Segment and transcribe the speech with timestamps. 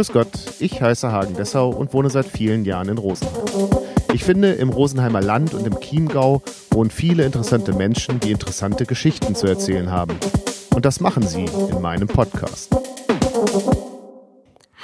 [0.00, 3.44] Grüß Gott, ich heiße Hagen Dessau und wohne seit vielen Jahren in Rosenheim.
[4.14, 9.34] Ich finde, im Rosenheimer Land und im Chiemgau wohnen viele interessante Menschen, die interessante Geschichten
[9.34, 10.16] zu erzählen haben.
[10.74, 12.74] Und das machen sie in meinem Podcast.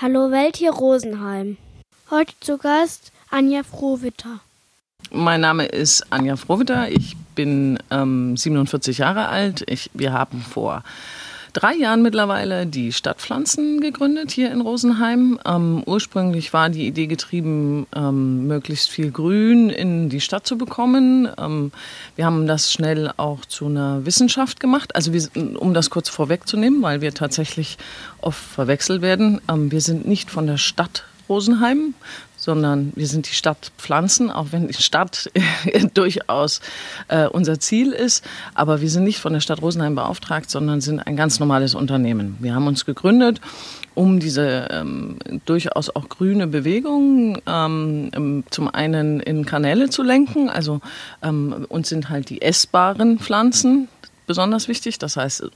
[0.03, 1.57] Hallo Welt hier Rosenheim.
[2.11, 4.41] Heute zu Gast Anja Frohwitter.
[5.11, 6.91] Mein Name ist Anja Frohwitter.
[6.91, 9.65] Ich bin ähm, 47 Jahre alt.
[9.67, 10.85] Ich, wir haben vor
[11.57, 15.41] drei Jahren mittlerweile die Stadtpflanzen gegründet hier in Rosenheim.
[15.47, 21.29] Ähm, ursprünglich war die Idee getrieben, ähm, möglichst viel Grün in die Stadt zu bekommen.
[21.39, 21.73] Ähm,
[22.15, 24.95] wir haben das schnell auch zu einer Wissenschaft gemacht.
[24.95, 25.27] Also wir,
[25.59, 27.79] um das kurz vorwegzunehmen, weil wir tatsächlich
[28.21, 29.41] oft verwechselt werden.
[29.51, 31.95] Ähm, wir sind nicht von der Stadt Rosenheim,
[32.47, 35.31] sondern wir sind die Stadt Pflanzen, auch wenn die Stadt
[35.95, 36.61] durchaus
[37.09, 38.25] äh, unser Ziel ist.
[38.55, 42.37] Aber wir sind nicht von der Stadt Rosenheim beauftragt, sondern sind ein ganz normales Unternehmen.
[42.39, 43.41] Wir haben uns gegründet,
[43.97, 50.49] um diese ähm, durchaus auch grüne Bewegung ähm, zum einen in Kanäle zu lenken.
[50.49, 50.81] Also
[51.25, 53.89] ähm, uns sind halt die essbaren Pflanzen
[54.27, 54.99] besonders wichtig.
[54.99, 55.51] Das heißt,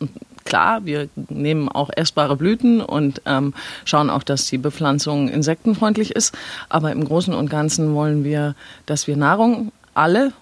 [0.44, 3.54] klar, wir nehmen auch essbare Blüten und ähm,
[3.84, 6.36] schauen auch, dass die Bepflanzung insektenfreundlich ist.
[6.68, 8.54] Aber im Großen und Ganzen wollen wir,
[8.86, 10.32] dass wir Nahrung alle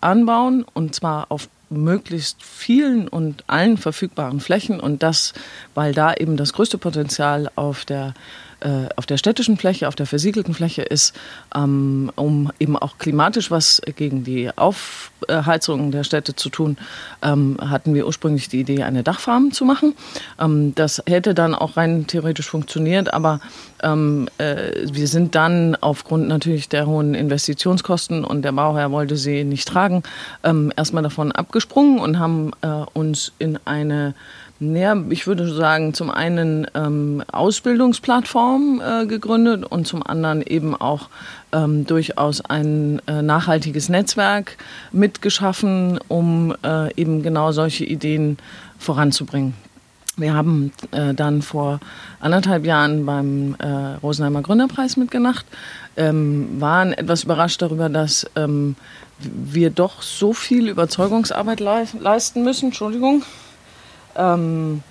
[0.00, 5.34] anbauen und zwar auf möglichst vielen und allen verfügbaren Flächen und das,
[5.74, 8.14] weil da eben das größte Potenzial auf der
[8.60, 11.14] äh, auf der städtischen Fläche, auf der versiegelten Fläche ist,
[11.54, 16.76] ähm, um eben auch klimatisch was gegen die Aufheizung der Städte zu tun,
[17.22, 19.94] ähm, hatten wir ursprünglich die Idee, eine Dachfarm zu machen.
[20.40, 23.38] Ähm, das hätte dann auch rein theoretisch funktioniert, aber
[23.80, 29.44] ähm, äh, wir sind dann aufgrund natürlich der hohen Investitionskosten und der Bauherr wollte sie
[29.44, 30.02] nicht tragen,
[30.42, 34.14] ähm, erstmal davon abgesprungen und haben äh, uns in eine
[34.60, 41.10] ja, ich würde sagen, zum einen ähm, Ausbildungsplattform äh, gegründet und zum anderen eben auch
[41.52, 44.56] ähm, durchaus ein äh, nachhaltiges Netzwerk
[44.90, 48.36] mitgeschaffen, um äh, eben genau solche Ideen
[48.80, 49.54] voranzubringen.
[50.16, 51.78] Wir haben äh, dann vor
[52.18, 55.46] anderthalb Jahren beim äh, Rosenheimer Gründerpreis mitgemacht,
[55.96, 58.74] ähm, waren etwas überrascht darüber, dass ähm,
[59.18, 62.66] wir doch so viel Überzeugungsarbeit leisten müssen.
[62.66, 63.24] Entschuldigung
[64.16, 64.82] ähm,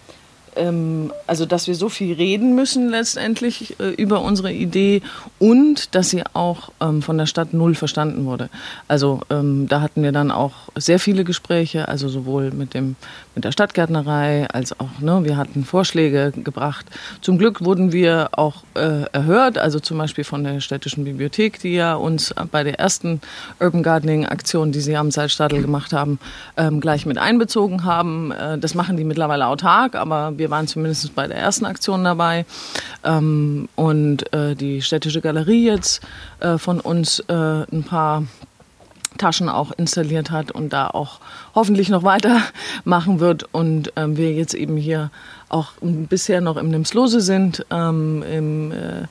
[0.55, 5.01] ähm, also dass wir so viel reden müssen letztendlich äh, über unsere Idee
[5.37, 8.49] und dass sie auch ähm, von der Stadt null verstanden wurde.
[8.87, 12.95] Also ähm, da hatten wir dann auch sehr viele Gespräche, also sowohl mit dem
[13.37, 16.87] mit der Stadtgärtnerei als auch ne, wir hatten Vorschläge gebracht.
[17.21, 21.75] Zum Glück wurden wir auch äh, erhört, also zum Beispiel von der städtischen Bibliothek, die
[21.75, 23.21] ja uns bei der ersten
[23.59, 26.19] Urban Gardening Aktion, die sie am Salzstadel gemacht haben,
[26.57, 28.31] ähm, gleich mit einbezogen haben.
[28.31, 32.05] Äh, das machen die mittlerweile autark, aber wir wir waren zumindest bei der ersten Aktion
[32.05, 32.45] dabei.
[33.03, 36.01] Ähm, und äh, die städtische Galerie jetzt
[36.39, 38.23] äh, von uns äh, ein paar
[39.17, 41.19] Taschen auch installiert hat und da auch
[41.55, 43.45] hoffentlich noch weitermachen wird.
[43.53, 45.11] Und ähm, wir jetzt eben hier
[45.49, 49.05] auch bisher noch im Nimslose sind, ähm, im, äh,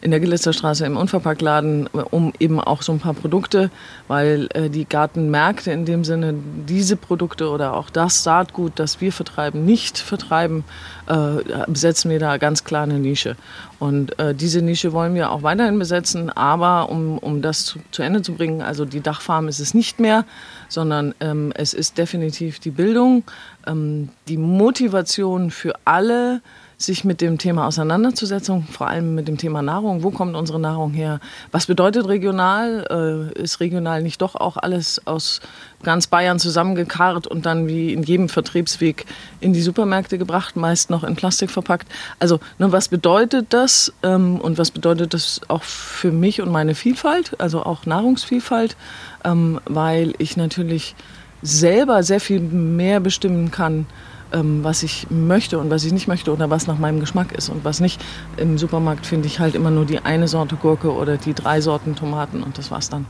[0.00, 3.70] in der Gilitzerstraße im Unverpacktladen, um eben auch so ein paar Produkte,
[4.06, 6.34] weil äh, die Gartenmärkte in dem Sinne
[6.68, 10.64] diese Produkte oder auch das Saatgut, das wir vertreiben, nicht vertreiben,
[11.10, 13.36] äh, besetzen wir da ganz klar eine Nische.
[13.80, 18.02] Und äh, diese Nische wollen wir auch weiterhin besetzen, aber um, um das zu, zu
[18.02, 20.24] Ende zu bringen, also die Dachfarm ist es nicht mehr,
[20.68, 23.24] sondern ähm, es ist definitiv die Bildung,
[23.66, 26.42] ähm, die Motivation für alle,
[26.82, 30.02] sich mit dem Thema auseinanderzusetzen, vor allem mit dem Thema Nahrung.
[30.02, 31.20] Wo kommt unsere Nahrung her?
[31.52, 33.32] Was bedeutet regional?
[33.36, 35.40] Äh, ist regional nicht doch auch alles aus
[35.82, 39.04] ganz Bayern zusammengekarrt und dann wie in jedem Vertriebsweg
[39.40, 41.86] in die Supermärkte gebracht, meist noch in Plastik verpackt?
[42.18, 46.74] Also, ne, was bedeutet das ähm, und was bedeutet das auch für mich und meine
[46.74, 48.76] Vielfalt, also auch Nahrungsvielfalt?
[49.22, 50.94] Ähm, weil ich natürlich
[51.42, 53.86] selber sehr viel mehr bestimmen kann,
[54.32, 57.48] ähm, was ich möchte und was ich nicht möchte oder was nach meinem Geschmack ist
[57.48, 58.00] und was nicht.
[58.36, 61.96] Im Supermarkt finde ich halt immer nur die eine Sorte Gurke oder die drei Sorten
[61.96, 63.06] Tomaten und das war's dann.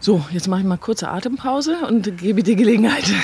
[0.00, 3.04] So, jetzt mache ich mal kurze Atempause und gebe die Gelegenheit.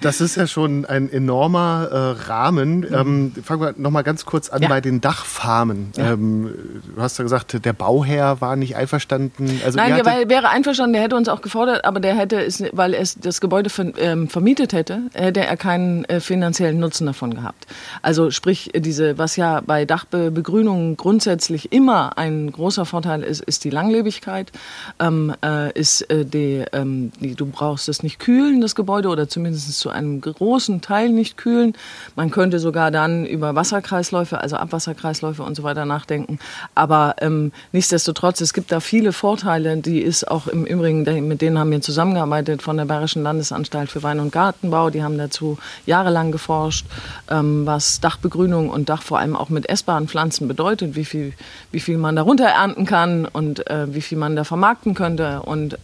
[0.00, 2.80] Das ist ja schon ein enormer äh, Rahmen.
[2.80, 2.94] Mhm.
[2.94, 4.68] Ähm, fangen wir noch mal ganz kurz an ja.
[4.68, 5.92] bei den Dachfarmen.
[5.96, 6.12] Ja.
[6.12, 6.50] Ähm,
[6.94, 9.60] du hast ja gesagt, der Bauherr war nicht einverstanden.
[9.64, 12.94] Also Nein, der wäre einverstanden, der hätte uns auch gefordert, aber der hätte, es, weil
[12.94, 17.66] er das Gebäude ver, ähm, vermietet hätte, hätte er keinen äh, finanziellen Nutzen davon gehabt.
[18.02, 23.70] Also sprich, diese, was ja bei Dachbegrünungen grundsätzlich immer ein großer Vorteil ist, ist die
[23.70, 24.52] Langlebigkeit,
[25.00, 29.28] ähm, äh, ist äh, die, ähm, die, du brauchst es nicht kühlen, das Gebäude, oder
[29.28, 31.74] zumindest zu einem großen Teil nicht kühlen.
[32.14, 36.38] Man könnte sogar dann über Wasserkreisläufe, also Abwasserkreisläufe und so weiter nachdenken.
[36.74, 41.58] Aber ähm, nichtsdestotrotz, es gibt da viele Vorteile, die ist auch im Übrigen, mit denen
[41.58, 44.90] haben wir zusammengearbeitet von der Bayerischen Landesanstalt für Wein- und Gartenbau.
[44.90, 46.86] Die haben dazu jahrelang geforscht,
[47.30, 51.32] ähm, was Dachbegrünung und Dach vor allem auch mit essbaren Pflanzen bedeutet, wie viel,
[51.72, 55.42] wie viel man darunter ernten kann und äh, wie viel man da vermarkten könnte.
[55.42, 55.78] Und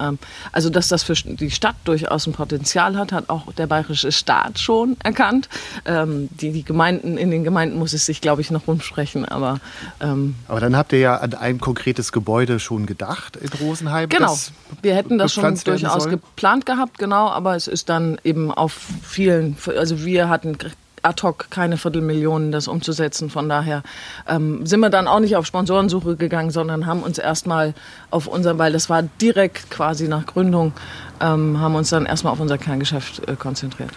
[0.52, 4.58] also, dass das für die Stadt durchaus ein Potenzial hat, hat auch der bayerische Staat
[4.58, 5.48] schon erkannt.
[5.84, 9.24] Ähm, die, die Gemeinden, in den Gemeinden muss es sich, glaube ich, noch rumsprechen.
[9.24, 9.60] Aber,
[10.00, 14.08] ähm, aber dann habt ihr ja an ein konkretes Gebäude schon gedacht in Rosenheim.
[14.08, 14.36] Genau.
[14.80, 19.56] Wir hätten das schon durchaus geplant gehabt, genau, aber es ist dann eben auf vielen,
[19.76, 20.56] also wir hatten
[21.02, 23.30] ad hoc keine Viertelmillionen, das umzusetzen.
[23.30, 23.82] Von daher
[24.28, 27.74] ähm, sind wir dann auch nicht auf Sponsorensuche gegangen, sondern haben uns erstmal
[28.10, 30.72] auf unser, weil das war direkt quasi nach Gründung,
[31.20, 33.90] ähm, haben uns dann erstmal auf unser Kerngeschäft äh, konzentriert.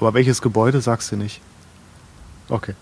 [0.00, 1.40] Aber welches Gebäude sagst du nicht?
[2.48, 2.74] Okay.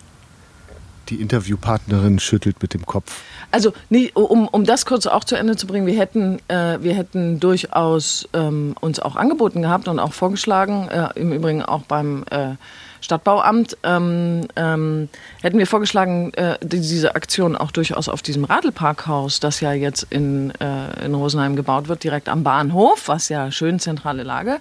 [1.09, 3.21] Die Interviewpartnerin schüttelt mit dem Kopf.
[3.51, 6.93] Also, nee, um, um das kurz auch zu Ende zu bringen, wir hätten, äh, wir
[6.93, 12.23] hätten durchaus ähm, uns auch angeboten gehabt und auch vorgeschlagen, äh, im Übrigen auch beim
[12.29, 12.51] äh,
[13.01, 15.09] Stadtbauamt ähm, ähm,
[15.41, 20.51] hätten wir vorgeschlagen, äh, diese Aktion auch durchaus auf diesem Radlparkhaus, das ja jetzt in,
[20.59, 24.57] äh, in Rosenheim gebaut wird, direkt am Bahnhof, was ja schön zentrale Lage,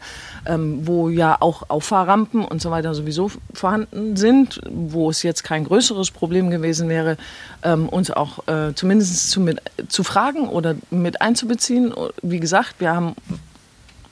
[0.46, 5.64] ähm, wo ja auch Auffahrrampen und so weiter sowieso vorhanden sind, wo es jetzt kein
[5.64, 7.17] größeres Problem gewesen wäre,
[7.62, 11.93] ähm, uns auch äh, zumindest zu, mit, zu fragen oder mit einzubeziehen.
[12.23, 13.14] Wie gesagt, wir haben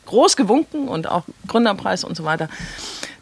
[0.06, 2.48] groß gewunken und auch Gründerpreis und so weiter.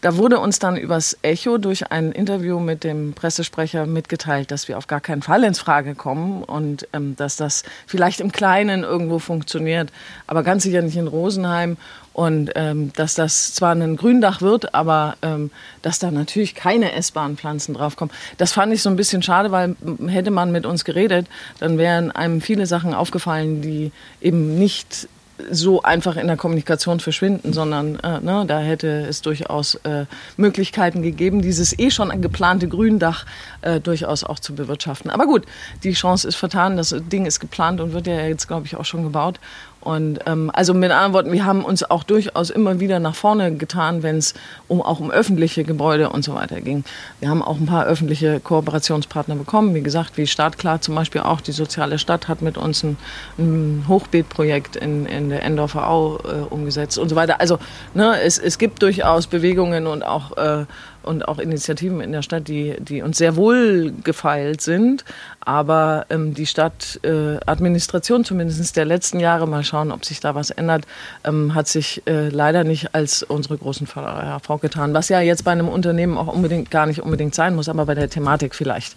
[0.04, 4.76] Da wurde uns dann übers Echo durch ein Interview mit dem Pressesprecher mitgeteilt, dass wir
[4.76, 9.18] auf gar keinen Fall ins Frage kommen und ähm, dass das vielleicht im Kleinen irgendwo
[9.18, 9.90] funktioniert,
[10.26, 11.78] aber ganz sicher nicht in Rosenheim
[12.12, 15.50] und ähm, dass das zwar ein Gründach wird, aber ähm,
[15.80, 18.14] dass da natürlich keine essbaren Pflanzen draufkommen.
[18.36, 19.74] Das fand ich so ein bisschen schade, weil
[20.06, 21.28] hätte man mit uns geredet,
[21.60, 23.90] dann wären einem viele Sachen aufgefallen, die
[24.20, 25.08] eben nicht
[25.50, 31.02] so einfach in der Kommunikation verschwinden, sondern äh, ne, da hätte es durchaus äh, Möglichkeiten
[31.02, 33.26] gegeben, dieses eh schon geplante Gründach
[33.62, 35.10] äh, durchaus auch zu bewirtschaften.
[35.10, 35.44] Aber gut,
[35.82, 38.84] die Chance ist vertan, das Ding ist geplant und wird ja jetzt, glaube ich, auch
[38.84, 39.40] schon gebaut.
[39.84, 43.54] Und ähm, also mit anderen Worten, wir haben uns auch durchaus immer wieder nach vorne
[43.54, 44.34] getan, wenn es
[44.66, 46.84] um, auch um öffentliche Gebäude und so weiter ging.
[47.20, 51.42] Wir haben auch ein paar öffentliche Kooperationspartner bekommen, wie gesagt, wie Startklar zum Beispiel auch.
[51.42, 52.96] Die soziale Stadt hat mit uns ein,
[53.38, 57.40] ein Hochbeetprojekt in, in der Endorfer Au äh, umgesetzt und so weiter.
[57.40, 57.58] Also
[57.92, 60.64] ne, es, es gibt durchaus Bewegungen und auch äh,
[61.04, 65.04] und auch Initiativen in der Stadt, die, die uns sehr wohl gefeilt sind.
[65.40, 70.50] Aber ähm, die Stadtadministration, äh, zumindest der letzten Jahre, mal schauen, ob sich da was
[70.50, 70.86] ändert,
[71.24, 74.94] ähm, hat sich äh, leider nicht als unsere großen Förderer hervorgetan.
[74.94, 77.94] Was ja jetzt bei einem Unternehmen auch unbedingt gar nicht unbedingt sein muss, aber bei
[77.94, 78.96] der Thematik vielleicht.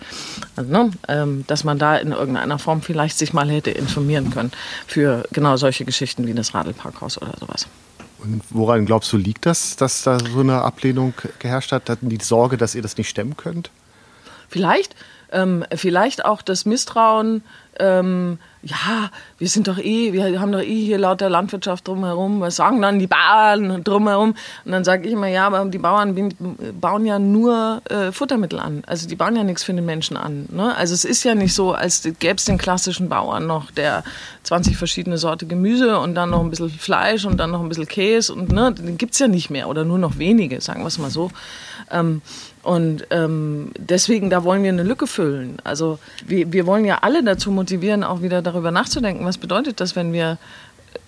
[0.56, 4.51] Also, ne, ähm, dass man da in irgendeiner Form vielleicht sich mal hätte informieren können
[4.88, 7.68] für genau solche Geschichten wie das Radlparkhaus oder sowas.
[8.50, 11.89] Woran glaubst du, liegt das, dass da so eine Ablehnung geherrscht hat?
[11.89, 13.69] Hatten die Sorge, dass ihr das nicht stemmen könnt?
[14.50, 14.95] Vielleicht.
[15.31, 17.44] Ähm, vielleicht auch das Misstrauen
[17.79, 22.56] ähm, ja, wir sind doch eh, wir haben doch eh hier lauter Landwirtschaft drumherum, was
[22.56, 24.36] sagen dann die Bauern drumherum?
[24.65, 26.33] Und dann sage ich immer, ja, aber die Bauern
[26.80, 28.83] bauen ja nur äh, Futtermittel an.
[28.88, 30.48] Also die bauen ja nichts für den Menschen an.
[30.51, 30.75] Ne?
[30.75, 34.03] Also es ist ja nicht so, als gäbe es den klassischen Bauern noch, der
[34.43, 37.88] 20 verschiedene Sorte Gemüse und dann noch ein bisschen Fleisch und dann noch ein bisschen
[37.88, 40.88] Käse und ne, den gibt es ja nicht mehr oder nur noch wenige, sagen wir
[40.88, 41.32] es mal so.
[41.91, 42.22] Ähm,
[42.63, 45.58] und ähm, deswegen, da wollen wir eine Lücke füllen.
[45.63, 49.96] Also wir, wir wollen ja alle dazu motivieren, auch wieder darüber nachzudenken, was bedeutet das,
[49.96, 50.38] wenn wir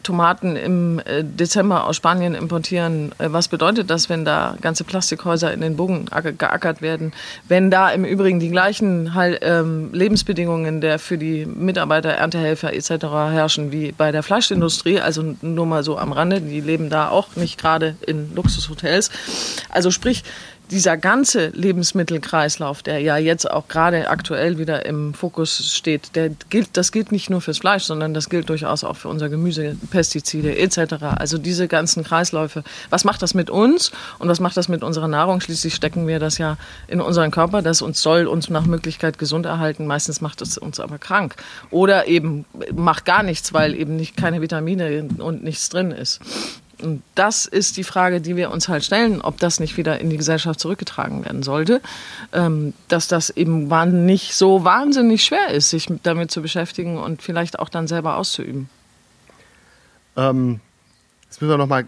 [0.03, 3.11] Tomaten im äh, Dezember aus Spanien importieren.
[3.17, 7.13] Äh, was bedeutet das, wenn da ganze Plastikhäuser in den Bogen geackert werden?
[7.47, 12.89] Wenn da im Übrigen die gleichen ähm, Lebensbedingungen der für die Mitarbeiter, Erntehelfer etc.
[13.31, 17.35] herrschen wie bei der Fleischindustrie, also nur mal so am Rande, die leben da auch
[17.35, 19.11] nicht gerade in Luxushotels.
[19.69, 20.23] Also sprich,
[20.71, 26.69] dieser ganze Lebensmittelkreislauf, der ja jetzt auch gerade aktuell wieder im Fokus steht, der gilt,
[26.73, 30.57] das gilt nicht nur fürs Fleisch, sondern das gilt durchaus auch für unser Gemüse, Pestizide
[30.57, 31.03] etc.
[31.17, 32.63] Also diese ganzen Kreisläufe.
[32.89, 35.41] Was macht das mit uns und was macht das mit unserer Nahrung?
[35.41, 36.57] Schließlich stecken wir das ja
[36.87, 39.87] in unseren Körper, das uns soll uns nach Möglichkeit gesund erhalten.
[39.87, 41.35] Meistens macht es uns aber krank
[41.71, 42.45] oder eben
[42.75, 46.19] macht gar nichts, weil eben nicht keine Vitamine und nichts drin ist.
[46.81, 50.09] Und das ist die Frage, die wir uns halt stellen, ob das nicht wieder in
[50.09, 51.81] die Gesellschaft zurückgetragen werden sollte.
[52.31, 53.67] Ähm, dass das eben
[54.05, 58.69] nicht so wahnsinnig schwer ist, sich damit zu beschäftigen und vielleicht auch dann selber auszuüben.
[60.15, 60.59] Ähm,
[61.25, 61.85] jetzt müssen wir nochmal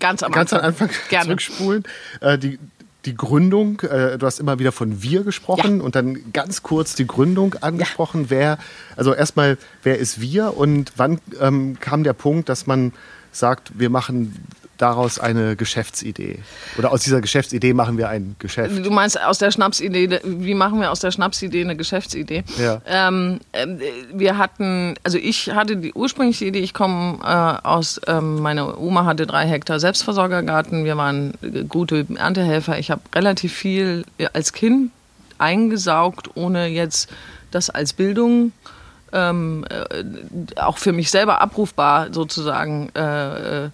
[0.00, 1.84] ganz am ganz Anfang, Anfang zurückspulen.
[2.20, 2.58] Äh, die,
[3.04, 5.84] die Gründung, äh, du hast immer wieder von wir gesprochen Ja.
[5.84, 8.26] und dann ganz kurz die Gründung angesprochen.
[8.28, 8.58] Wer,
[8.96, 12.92] also erstmal, wer ist wir und wann ähm, kam der Punkt, dass man
[13.36, 14.46] sagt, wir machen
[14.78, 16.38] daraus eine Geschäftsidee?
[16.78, 18.84] Oder aus dieser Geschäftsidee machen wir ein Geschäft?
[18.84, 22.44] Du meinst aus der Schnapsidee, wie machen wir aus der Schnapsidee eine Geschäftsidee?
[22.58, 22.80] Ja.
[22.86, 23.80] Ähm, ähm,
[24.12, 29.04] wir hatten, also ich hatte die ursprüngliche Idee, ich komme äh, aus, ähm, meine Oma
[29.04, 32.78] hatte drei Hektar Selbstversorgergarten, wir waren äh, gute Erntehelfer.
[32.78, 34.90] Ich habe relativ viel äh, als Kind
[35.38, 37.08] eingesaugt, ohne jetzt
[37.50, 38.52] das als Bildung
[39.14, 42.90] ähm, äh, auch für mich selber abrufbar sozusagen.
[42.94, 43.70] Äh, äh,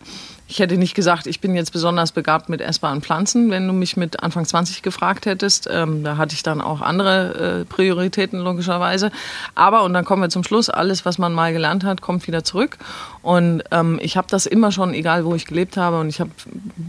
[0.51, 3.97] ich hätte nicht gesagt, ich bin jetzt besonders begabt mit essbaren Pflanzen, wenn du mich
[3.97, 5.69] mit Anfang 20 gefragt hättest.
[5.71, 9.13] Ähm, da hatte ich dann auch andere äh, Prioritäten logischerweise.
[9.55, 12.43] Aber, und dann kommen wir zum Schluss, alles, was man mal gelernt hat, kommt wieder
[12.43, 12.79] zurück.
[13.23, 16.31] Und ähm, ich habe das immer schon, egal wo ich gelebt habe, und ich habe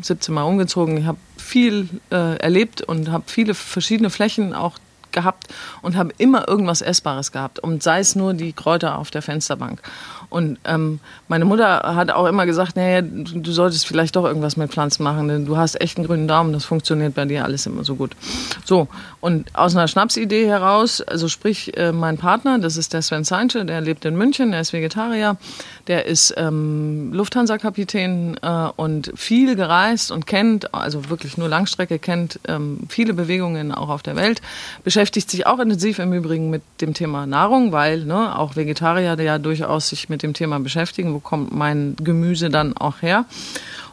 [0.01, 4.79] 17 Mal umgezogen, ich habe viel äh, erlebt und habe viele verschiedene Flächen auch
[5.11, 5.47] gehabt
[5.81, 7.59] und habe immer irgendwas Essbares gehabt.
[7.59, 9.81] Und sei es nur die Kräuter auf der Fensterbank.
[10.29, 14.71] Und ähm, meine Mutter hat auch immer gesagt, naja, du, solltest vielleicht doch irgendwas mit
[14.71, 17.83] Pflanzen machen, denn du hast echt einen grünen Daumen, das funktioniert bei dir alles immer
[17.83, 18.15] so gut.
[18.63, 18.87] So,
[19.21, 23.63] und aus einer Schnapsidee heraus, also sprich, äh, mein Partner, das ist der Sven Seinche,
[23.65, 25.37] der lebt in München, der ist Vegetarier,
[25.85, 32.39] der ist ähm, Lufthansa-Kapitän äh, und viel gereist und kennt, also wirklich nur Langstrecke kennt,
[32.47, 34.41] ähm, viele Bewegungen auch auf der Welt,
[34.83, 39.37] beschäftigt sich auch intensiv im Übrigen mit dem Thema Nahrung, weil ne, auch Vegetarier ja
[39.37, 43.25] durchaus sich mit dem Thema beschäftigen, wo kommt mein Gemüse dann auch her.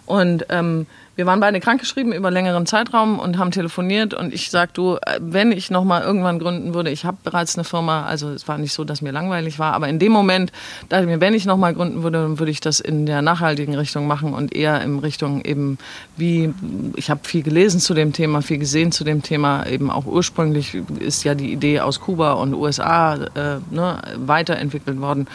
[0.08, 0.86] Und ähm,
[1.16, 5.18] wir waren beide krankgeschrieben über längeren Zeitraum und haben telefoniert und ich sag du, äh,
[5.20, 8.56] wenn ich noch mal irgendwann gründen würde, ich habe bereits eine Firma, also es war
[8.56, 10.52] nicht so, dass mir langweilig war, aber in dem Moment
[10.88, 13.20] dachte ich mir, wenn ich noch mal gründen würde, dann würde ich das in der
[13.20, 15.78] nachhaltigen Richtung machen und eher in Richtung eben
[16.16, 16.54] wie
[16.94, 20.76] ich habe viel gelesen zu dem Thema, viel gesehen zu dem Thema, eben auch ursprünglich
[21.00, 25.26] ist ja die Idee aus Kuba und USA äh, ne, weiterentwickelt worden.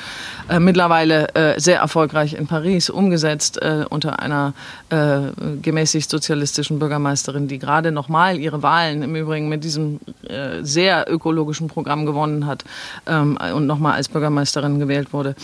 [0.48, 4.54] Äh, mittlerweile äh, sehr erfolgreich in Paris umgesetzt äh, unter einer
[4.90, 5.20] äh,
[5.62, 11.68] gemäßigt sozialistischen Bürgermeisterin, die gerade nochmal ihre Wahlen im Übrigen mit diesem äh, sehr ökologischen
[11.68, 12.64] Programm gewonnen hat
[13.08, 15.36] ähm, und nochmal als Bürgermeisterin gewählt wurde.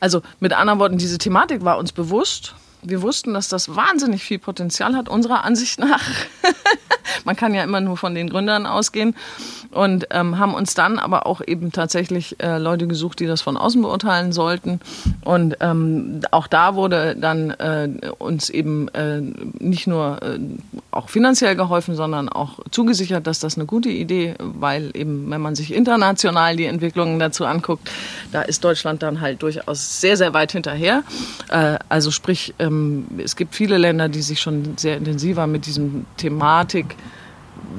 [0.00, 2.54] Also mit anderen Worten, diese Thematik war uns bewusst.
[2.86, 6.02] Wir wussten, dass das wahnsinnig viel Potenzial hat, unserer Ansicht nach.
[7.24, 9.14] Man kann ja immer nur von den Gründern ausgehen.
[9.70, 13.56] Und ähm, haben uns dann aber auch eben tatsächlich äh, Leute gesucht, die das von
[13.56, 14.80] außen beurteilen sollten.
[15.24, 17.88] Und ähm, auch da wurde dann äh,
[18.18, 19.20] uns eben äh,
[19.58, 20.38] nicht nur äh,
[20.92, 25.56] auch finanziell geholfen, sondern auch zugesichert, dass das eine gute Idee, weil eben, wenn man
[25.56, 27.90] sich international die Entwicklungen dazu anguckt,
[28.30, 31.02] da ist Deutschland dann halt durchaus sehr, sehr weit hinterher.
[31.48, 32.73] Äh, also sprich, ähm,
[33.18, 36.96] es gibt viele Länder, die sich schon sehr intensiver mit diesem Thematik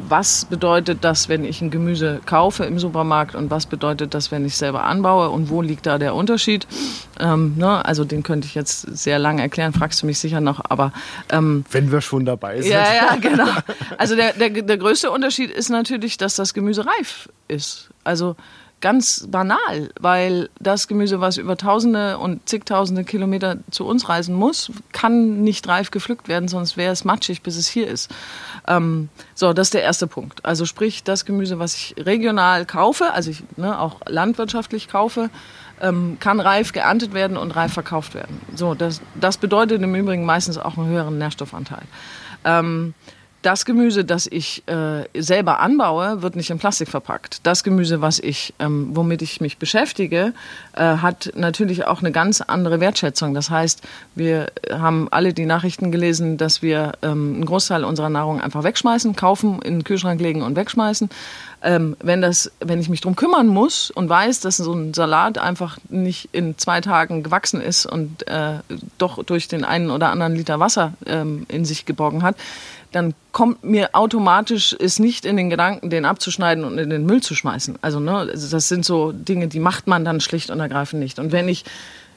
[0.07, 4.45] was bedeutet das, wenn ich ein Gemüse kaufe im Supermarkt und was bedeutet das, wenn
[4.45, 6.67] ich selber anbaue und wo liegt da der Unterschied?
[7.19, 7.83] Ähm, ne?
[7.85, 10.91] Also den könnte ich jetzt sehr lang erklären, fragst du mich sicher noch, aber
[11.29, 12.71] ähm, Wenn wir schon dabei sind.
[12.71, 13.47] ja, ja, genau.
[13.97, 17.89] Also der, der, der größte Unterschied ist natürlich, dass das Gemüse reif ist.
[18.03, 18.35] Also
[18.81, 24.71] ganz banal, weil das Gemüse, was über Tausende und zigtausende Kilometer zu uns reisen muss,
[24.91, 28.13] kann nicht reif gepflückt werden, sonst wäre es matschig, bis es hier ist.
[28.67, 30.45] Ähm, so, das ist der erste Punkt.
[30.45, 35.29] Also sprich, das Gemüse, was ich regional kaufe, also ich ne, auch landwirtschaftlich kaufe,
[35.81, 38.39] ähm, kann reif geerntet werden und reif verkauft werden.
[38.55, 41.83] So, das, das bedeutet im Übrigen meistens auch einen höheren Nährstoffanteil.
[42.43, 42.93] Ähm,
[43.45, 47.41] das Gemüse, das ich äh, selber anbaue, wird nicht in Plastik verpackt.
[47.43, 50.33] Das Gemüse, was ich, ähm, womit ich mich beschäftige,
[50.73, 53.35] äh, hat natürlich auch eine ganz andere Wertschätzung.
[53.35, 53.81] Das heißt,
[54.15, 59.15] wir haben alle die Nachrichten gelesen, dass wir ähm, einen Großteil unserer Nahrung einfach wegschmeißen,
[59.15, 61.09] kaufen, in den Kühlschrank legen und wegschmeißen.
[61.61, 65.37] Ähm, wenn, das, wenn ich mich drum kümmern muss und weiß, dass so ein Salat
[65.37, 68.59] einfach nicht in zwei Tagen gewachsen ist und äh,
[68.97, 72.35] doch durch den einen oder anderen Liter Wasser ähm, in sich geborgen hat,
[72.95, 77.21] dann kommt mir automatisch ist nicht in den Gedanken, den abzuschneiden und in den Müll
[77.21, 77.77] zu schmeißen.
[77.81, 81.19] Also, ne, also das sind so Dinge, die macht man dann schlicht und ergreifend nicht.
[81.19, 81.65] Und wenn ich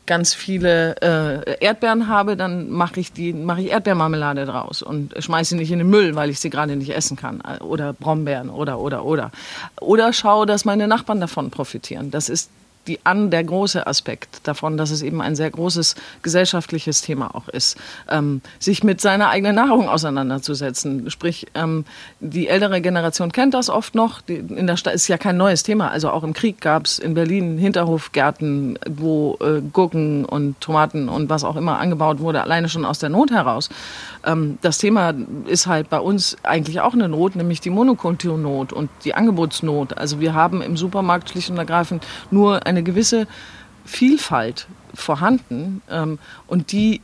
[0.07, 5.51] ganz viele äh, Erdbeeren habe, dann mache ich die mache ich Erdbeermarmelade draus und schmeiße
[5.51, 8.79] sie nicht in den Müll, weil ich sie gerade nicht essen kann oder Brombeeren oder
[8.79, 9.33] oder oder
[9.81, 12.11] oder schaue, dass meine Nachbarn davon profitieren.
[12.11, 12.51] Das ist
[12.89, 17.49] die an der große Aspekt davon, dass es eben ein sehr großes gesellschaftliches Thema auch
[17.49, 17.77] ist,
[18.11, 21.11] ähm, sich mit seiner eigenen Nahrung auseinanderzusetzen.
[21.11, 21.85] Sprich, ähm,
[22.21, 24.21] die ältere Generation kennt das oft noch.
[24.23, 25.91] Die, in der Stadt ist ja kein neues Thema.
[25.91, 31.29] Also auch im Krieg gab es in Berlin Hinterhofgärten, wo äh, Gurken und Tomaten und
[31.29, 33.69] was auch immer angebaut wurde, alleine schon aus der Not heraus.
[34.25, 35.15] Ähm, das Thema
[35.47, 39.97] ist halt bei uns eigentlich auch eine Not, nämlich die Monokulturnot und die Angebotsnot.
[39.99, 43.27] Also wir haben im Supermarkt schlicht und ergreifend nur eine gewisse
[43.85, 47.01] Vielfalt vorhanden ähm, und die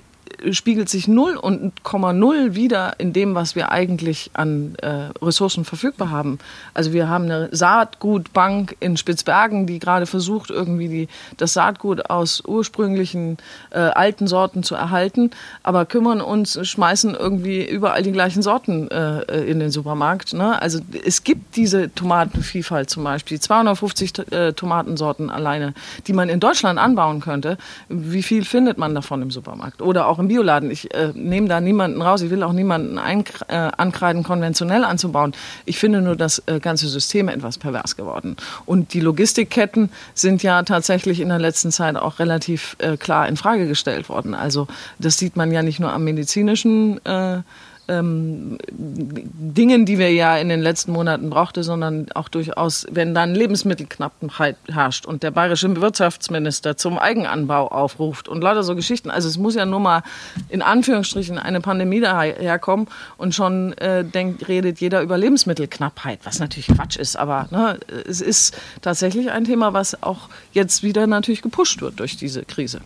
[0.50, 6.10] spiegelt sich 0 und 0 wieder in dem, was wir eigentlich an äh, Ressourcen verfügbar
[6.10, 6.38] haben.
[6.74, 12.42] Also wir haben eine Saatgutbank in Spitzbergen, die gerade versucht, irgendwie die, das Saatgut aus
[12.46, 13.38] ursprünglichen
[13.70, 15.30] äh, alten Sorten zu erhalten,
[15.62, 20.34] aber kümmern uns, schmeißen irgendwie überall die gleichen Sorten äh, in den Supermarkt.
[20.34, 20.60] Ne?
[20.60, 25.74] Also es gibt diese Tomatenvielfalt zum Beispiel, 250 äh, Tomatensorten alleine,
[26.06, 27.58] die man in Deutschland anbauen könnte.
[27.88, 29.82] Wie viel findet man davon im Supermarkt?
[29.82, 30.70] Oder auch im Bioladen.
[30.70, 32.22] Ich äh, nehme da niemanden raus.
[32.22, 35.32] Ich will auch niemanden ein, äh, ankreiden, konventionell anzubauen.
[35.64, 38.36] Ich finde nur das äh, ganze System etwas pervers geworden.
[38.66, 43.36] Und die Logistikketten sind ja tatsächlich in der letzten Zeit auch relativ äh, klar in
[43.36, 44.34] Frage gestellt worden.
[44.34, 44.66] Also
[44.98, 47.42] das sieht man ja nicht nur am medizinischen äh,
[47.88, 53.34] ähm, Dingen, die wir ja in den letzten Monaten brauchte, sondern auch durchaus, wenn dann
[53.34, 59.10] Lebensmittelknappheit herrscht und der bayerische Wirtschaftsminister zum Eigenanbau aufruft und lauter so Geschichten.
[59.10, 60.02] Also es muss ja nur mal
[60.48, 66.68] in Anführungsstrichen eine Pandemie daherkommen und schon äh, denkt, redet jeder über Lebensmittelknappheit, was natürlich
[66.68, 71.82] Quatsch ist, aber ne, es ist tatsächlich ein Thema, was auch jetzt wieder natürlich gepusht
[71.82, 72.80] wird durch diese Krise.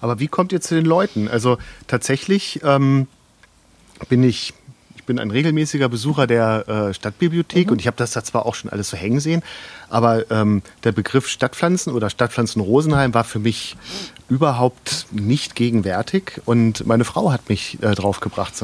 [0.00, 1.28] Aber wie kommt ihr zu den Leuten?
[1.28, 3.06] Also tatsächlich ähm,
[4.08, 4.54] bin ich
[4.96, 7.72] ich bin ein regelmäßiger Besucher der äh, Stadtbibliothek mhm.
[7.74, 9.42] und ich habe das da zwar auch schon alles so hängen sehen,
[9.88, 13.76] aber ähm, der Begriff Stadtpflanzen oder Stadtpflanzen Rosenheim war für mich
[14.28, 18.54] überhaupt nicht gegenwärtig und meine Frau hat mich äh, draufgebracht,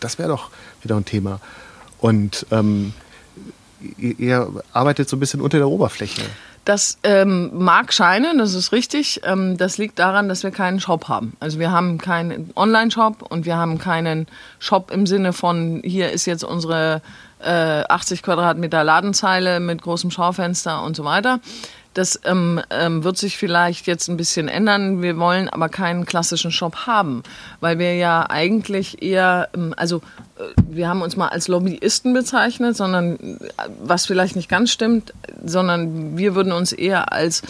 [0.00, 0.50] das wäre doch
[0.82, 1.40] wieder ein Thema.
[1.98, 2.92] Und ähm,
[3.96, 6.22] ihr, ihr arbeitet so ein bisschen unter der Oberfläche.
[6.66, 9.20] Das ähm, mag scheinen, das ist richtig.
[9.22, 11.36] Ähm, das liegt daran, dass wir keinen Shop haben.
[11.38, 14.26] Also wir haben keinen Online-Shop und wir haben keinen
[14.58, 17.02] Shop im Sinne von, hier ist jetzt unsere
[17.38, 21.38] äh, 80 Quadratmeter Ladenzeile mit großem Schaufenster und so weiter.
[21.96, 25.00] Das ähm, ähm, wird sich vielleicht jetzt ein bisschen ändern.
[25.00, 27.22] Wir wollen aber keinen klassischen Shop haben,
[27.60, 30.02] weil wir ja eigentlich eher, ähm, also
[30.38, 33.38] äh, wir haben uns mal als Lobbyisten bezeichnet, sondern äh,
[33.82, 37.42] was vielleicht nicht ganz stimmt, sondern wir würden uns eher als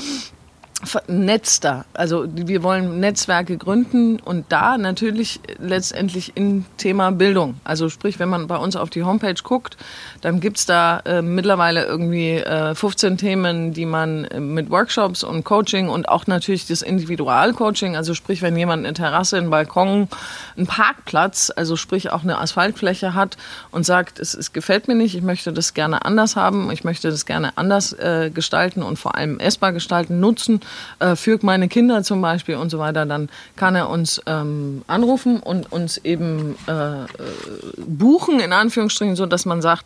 [0.86, 1.84] vernetzter.
[1.92, 7.60] Also wir wollen Netzwerke gründen und da natürlich letztendlich im Thema Bildung.
[7.64, 9.76] Also sprich, wenn man bei uns auf die Homepage guckt,
[10.20, 15.44] dann gibt's da äh, mittlerweile irgendwie äh, 15 Themen, die man äh, mit Workshops und
[15.44, 20.08] Coaching und auch natürlich das Individualcoaching, also sprich, wenn jemand eine Terrasse, einen Balkon,
[20.56, 23.36] einen Parkplatz, also sprich auch eine Asphaltfläche hat
[23.70, 27.10] und sagt, es, es gefällt mir nicht, ich möchte das gerne anders haben, ich möchte
[27.10, 30.60] das gerne anders äh, gestalten und vor allem essbar gestalten, nutzen,
[30.98, 35.40] äh, für meine Kinder zum Beispiel und so weiter, dann kann er uns ähm, anrufen
[35.40, 37.06] und uns eben äh, äh
[37.76, 39.84] buchen, in Anführungsstrichen, so dass man sagt,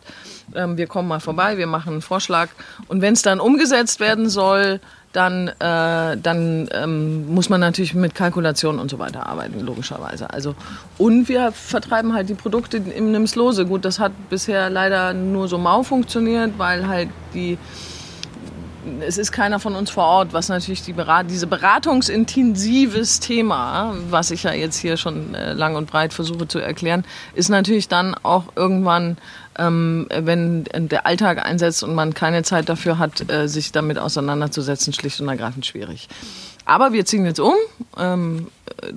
[0.55, 2.49] ähm, wir kommen mal vorbei, wir machen einen Vorschlag.
[2.87, 4.79] Und wenn es dann umgesetzt werden soll,
[5.13, 10.29] dann, äh, dann ähm, muss man natürlich mit Kalkulationen und so weiter arbeiten, logischerweise.
[10.29, 10.55] Also,
[10.97, 13.65] und wir vertreiben halt die Produkte im Nimslose.
[13.65, 17.57] Gut, das hat bisher leider nur so mau funktioniert, weil halt die
[19.01, 24.31] es ist keiner von uns vor Ort, was natürlich die Berat diese beratungsintensives Thema, was
[24.31, 28.15] ich ja jetzt hier schon äh, lang und breit versuche zu erklären, ist natürlich dann
[28.23, 29.17] auch irgendwann,
[29.57, 34.93] ähm, wenn der Alltag einsetzt und man keine Zeit dafür hat, äh, sich damit auseinanderzusetzen,
[34.93, 36.07] schlicht und ergreifend schwierig.
[36.65, 37.53] Aber wir ziehen jetzt um.
[37.97, 38.47] Ähm,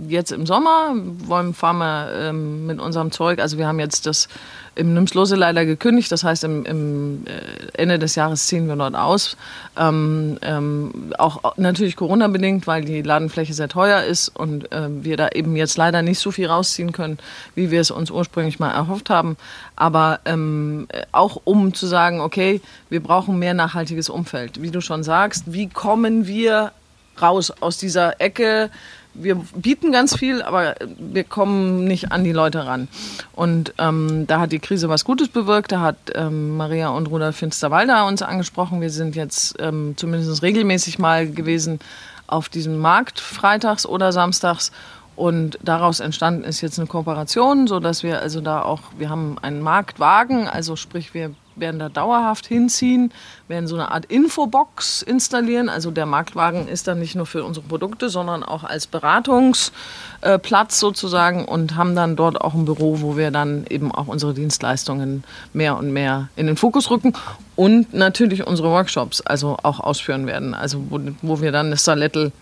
[0.09, 3.41] jetzt im Sommer wollen, fahren wir ähm, mit unserem Zeug.
[3.41, 4.29] Also wir haben jetzt das
[4.75, 6.11] im Nymslose leider gekündigt.
[6.13, 9.37] Das heißt, im, im äh, Ende des Jahres ziehen wir dort aus.
[9.77, 15.29] Ähm, ähm, auch natürlich Corona-bedingt, weil die Ladenfläche sehr teuer ist und äh, wir da
[15.29, 17.19] eben jetzt leider nicht so viel rausziehen können,
[17.55, 19.37] wie wir es uns ursprünglich mal erhofft haben.
[19.77, 22.61] Aber ähm, auch um zu sagen, okay,
[22.91, 24.63] wir brauchen mehr nachhaltiges Umfeld.
[24.63, 26.73] Wie du schon sagst, wie kommen wir
[27.21, 28.71] raus aus dieser Ecke.
[29.15, 32.89] Wir bieten ganz viel, aber wir kommen nicht an die Leute ran.
[33.33, 35.73] Und ähm, da hat die Krise was Gutes bewirkt.
[35.73, 38.81] Da hat ähm, Maria und Rudolf Finsterwalder uns angesprochen.
[38.81, 41.79] Wir sind jetzt ähm, zumindest regelmäßig mal gewesen
[42.27, 44.73] auf diesem Markt, freitags oder samstags.
[45.17, 49.39] Und daraus entstanden ist jetzt eine Kooperation, so dass wir also da auch, wir haben
[49.41, 53.13] einen Marktwagen, also sprich wir werden da dauerhaft hinziehen,
[53.49, 55.69] werden so eine Art Infobox installieren.
[55.69, 61.45] Also der Marktwagen ist dann nicht nur für unsere Produkte, sondern auch als Beratungsplatz sozusagen
[61.45, 65.77] und haben dann dort auch ein Büro, wo wir dann eben auch unsere Dienstleistungen mehr
[65.77, 67.13] und mehr in den Fokus rücken
[67.57, 70.55] und natürlich unsere Workshops also auch ausführen werden.
[70.55, 72.33] Also wo, wo wir dann das Salettel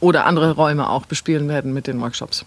[0.00, 2.44] oder andere Räume auch bespielen werden mit den Workshops.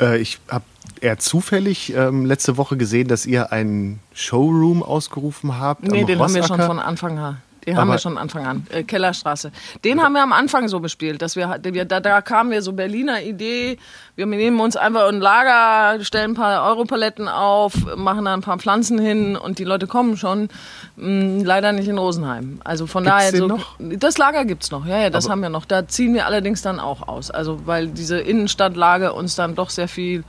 [0.00, 0.64] Äh, ich habe
[1.04, 5.82] eher zufällig ähm, letzte Woche gesehen, dass ihr einen Showroom ausgerufen habt.
[5.82, 6.22] Nee, den Rossacker.
[6.22, 7.36] haben wir schon von Anfang an.
[7.66, 8.66] Den haben wir schon Anfang an.
[8.70, 9.50] Äh, Kellerstraße.
[9.84, 12.72] Den haben wir am Anfang so bespielt, dass wir, wir da, da kamen wir so
[12.72, 13.78] Berliner Idee.
[14.16, 18.58] Wir nehmen uns einfach ein Lager, stellen ein paar Europaletten auf, machen da ein paar
[18.58, 20.48] Pflanzen hin und die Leute kommen schon.
[20.96, 22.60] Mh, mm, leider nicht in Rosenheim.
[22.64, 23.46] Also von gibt's daher so.
[23.46, 23.76] Noch?
[23.78, 24.84] Das Lager gibt's noch.
[24.86, 25.64] Ja, ja, das Aber haben wir noch.
[25.64, 27.30] Da ziehen wir allerdings dann auch aus.
[27.30, 30.22] Also weil diese Innenstadtlage uns dann doch sehr viel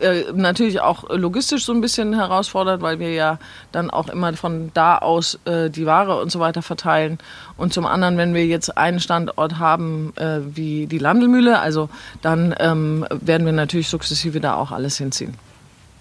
[0.00, 3.38] äh, natürlich auch logistisch so ein bisschen herausfordert, weil wir ja
[3.72, 7.18] dann auch immer von da aus äh, die Ware und so weiter verteilen.
[7.56, 11.88] Und zum anderen, wenn wir jetzt einen Standort haben äh, wie die Landelmühle, also
[12.22, 15.34] dann ähm, werden wir natürlich sukzessive da auch alles hinziehen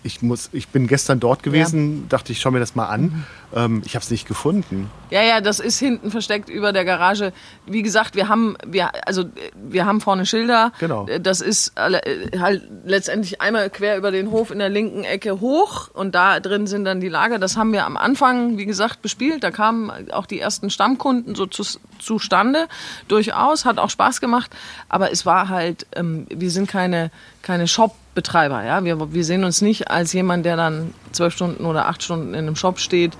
[0.07, 2.05] ich, muss, ich bin gestern dort gewesen, ja.
[2.09, 3.01] dachte ich, schau mir das mal an.
[3.01, 3.23] Mhm.
[3.55, 4.89] Ähm, ich habe es nicht gefunden.
[5.09, 7.31] Ja, ja, das ist hinten versteckt über der Garage.
[7.65, 10.71] Wie gesagt, wir haben, wir, also, wir haben vorne Schilder.
[10.79, 11.05] Genau.
[11.21, 16.15] Das ist halt letztendlich einmal quer über den Hof in der linken Ecke hoch und
[16.15, 17.39] da drin sind dann die Lager.
[17.39, 19.43] Das haben wir am Anfang, wie gesagt, bespielt.
[19.43, 21.63] Da kamen auch die ersten Stammkunden so zu,
[21.99, 22.67] zustande.
[23.07, 24.51] Durchaus, hat auch Spaß gemacht.
[24.89, 28.63] Aber es war halt, ähm, wir sind keine, keine Shop- Betreiber.
[28.63, 28.83] Ja?
[28.83, 32.47] Wir, wir sehen uns nicht als jemand, der dann zwölf Stunden oder acht Stunden in
[32.47, 33.13] einem Shop steht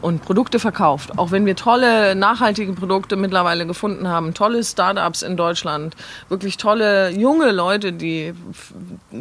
[0.00, 1.18] und Produkte verkauft.
[1.18, 5.96] Auch wenn wir tolle, nachhaltige Produkte mittlerweile gefunden haben, tolle Startups in Deutschland,
[6.28, 8.34] wirklich tolle junge Leute, die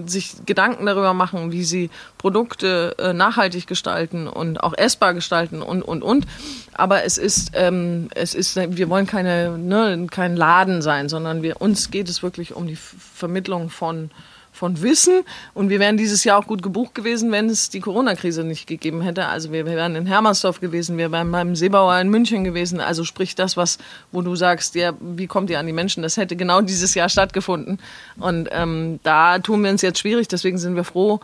[0.06, 5.82] sich Gedanken darüber machen, wie sie Produkte äh, nachhaltig gestalten und auch essbar gestalten und,
[5.82, 6.28] und, und.
[6.74, 11.60] Aber es ist, ähm, es ist, wir wollen keine, ne, kein Laden sein, sondern wir,
[11.60, 14.12] uns geht es wirklich um die Vermittlung von
[14.54, 15.24] von Wissen.
[15.54, 19.02] Und wir wären dieses Jahr auch gut gebucht gewesen, wenn es die Corona-Krise nicht gegeben
[19.02, 19.26] hätte.
[19.26, 22.80] Also wir, wären in Hermersdorf gewesen, wir wären beim Seebauer in München gewesen.
[22.80, 23.80] Also sprich das, was,
[24.12, 26.04] wo du sagst, ja, wie kommt ihr an die Menschen?
[26.04, 27.80] Das hätte genau dieses Jahr stattgefunden.
[28.18, 30.28] Und ähm, da tun wir uns jetzt schwierig.
[30.28, 31.20] Deswegen sind wir froh,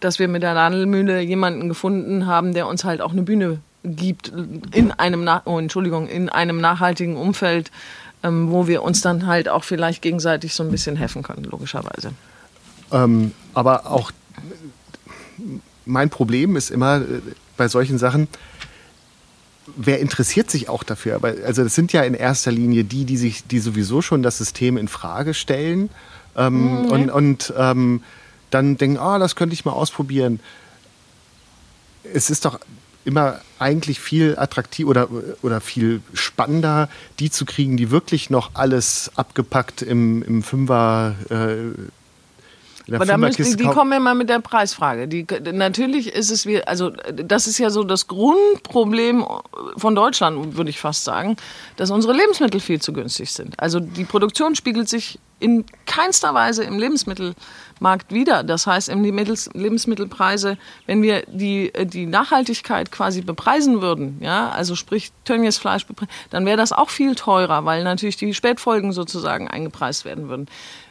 [0.00, 4.32] dass wir mit der Nadelmühle jemanden gefunden haben, der uns halt auch eine Bühne gibt
[4.72, 7.70] in einem, oh, Entschuldigung, in einem nachhaltigen Umfeld,
[8.22, 12.12] ähm, wo wir uns dann halt auch vielleicht gegenseitig so ein bisschen helfen können, logischerweise.
[12.92, 14.12] Ähm, aber auch
[15.84, 17.20] mein Problem ist immer äh,
[17.56, 18.28] bei solchen Sachen,
[19.76, 21.16] wer interessiert sich auch dafür?
[21.16, 24.38] Aber, also das sind ja in erster Linie die, die sich, die sowieso schon das
[24.38, 25.90] System in Frage stellen
[26.36, 26.86] ähm, mhm.
[26.86, 28.02] und, und ähm,
[28.50, 30.40] dann denken, ah, oh, das könnte ich mal ausprobieren.
[32.12, 32.58] Es ist doch
[33.04, 35.08] immer eigentlich viel attraktiv oder,
[35.42, 41.90] oder viel spannender, die zu kriegen, die wirklich noch alles abgepackt im, im Fünfer äh,
[42.90, 45.08] aber da müssen, die kommen immer mit der Preisfrage.
[45.08, 49.24] Die, natürlich ist es wie, also das ist ja so das Grundproblem
[49.76, 51.36] von Deutschland, würde ich fast sagen,
[51.76, 53.58] dass unsere Lebensmittel viel zu günstig sind.
[53.60, 58.44] Also die Produktion spiegelt sich in keinster Weise im Lebensmittelmarkt wieder.
[58.44, 65.10] Das heißt, im Lebensmittelpreise, wenn wir die, die Nachhaltigkeit quasi bepreisen würden, ja, also sprich
[65.24, 65.84] Tönnies Fleisch,
[66.30, 70.46] dann wäre das auch viel teurer, weil natürlich die Spätfolgen sozusagen eingepreist werden würden.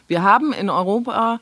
[0.06, 1.40] Wir haben in Europa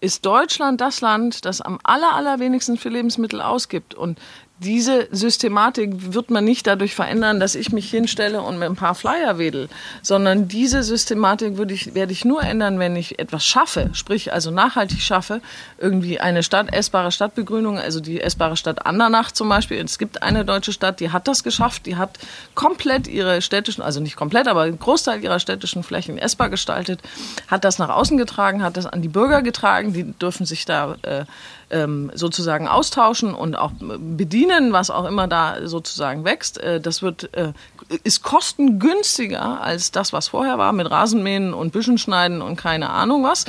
[0.00, 3.94] ist Deutschland das Land, das am aller, allerwenigsten für Lebensmittel ausgibt.
[3.94, 4.18] Und
[4.62, 8.94] diese Systematik wird man nicht dadurch verändern, dass ich mich hinstelle und mit ein paar
[8.94, 9.70] Flyer wedel,
[10.02, 14.50] sondern diese Systematik würde ich, werde ich nur ändern, wenn ich etwas schaffe, sprich also
[14.50, 15.40] nachhaltig schaffe,
[15.78, 19.82] irgendwie eine Stadt, essbare Stadtbegrünung, also die essbare Stadt Andernach zum Beispiel.
[19.82, 22.18] Es gibt eine deutsche Stadt, die hat das geschafft, die hat
[22.54, 27.00] komplett ihre städtischen, also nicht komplett, aber einen Großteil ihrer städtischen Flächen essbar gestaltet,
[27.48, 30.96] hat das nach außen getragen, hat das an die Bürger getragen, die dürfen sich da
[31.00, 31.24] äh,
[31.70, 36.58] ähm, sozusagen austauschen und auch bedienen, was auch immer da sozusagen wächst.
[36.58, 37.52] Äh, das wird, äh,
[38.04, 43.44] ist kostengünstiger als das, was vorher war, mit Rasenmähen und Büschenschneiden und keine Ahnung was.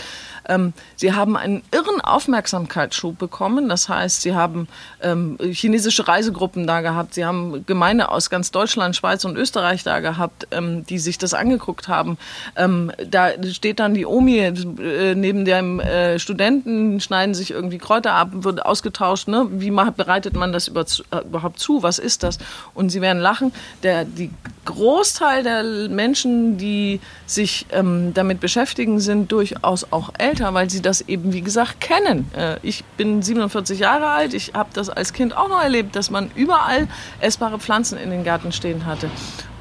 [0.48, 3.70] Ähm, sie haben einen irren Aufmerksamkeitsschub bekommen.
[3.70, 4.68] Das heißt, sie haben
[5.02, 10.00] ähm, chinesische Reisegruppen da gehabt, sie haben Gemeinde aus ganz Deutschland, Schweiz und Österreich da
[10.00, 12.18] gehabt, ähm, die sich das angeguckt haben.
[12.56, 18.14] Ähm, da steht dann die Omi äh, neben dem äh, Studenten, schneiden sich irgendwie Kräuter
[18.14, 19.28] ab, wird ausgetauscht.
[19.28, 19.48] Ne?
[19.52, 21.84] Wie bereitet man das über, äh, überhaupt zu?
[21.84, 22.38] Was ist das?
[22.74, 23.52] Und sie werden lachen.
[23.84, 24.32] Der die
[24.66, 30.82] Großteil der Menschen, die sich ähm, damit beschäftigen, sind durchaus auch älter älter, weil sie
[30.82, 32.32] das eben, wie gesagt, kennen.
[32.34, 36.10] Äh, ich bin 47 Jahre alt, ich habe das als Kind auch noch erlebt, dass
[36.10, 36.88] man überall
[37.20, 39.10] essbare Pflanzen in den Gärten stehen hatte.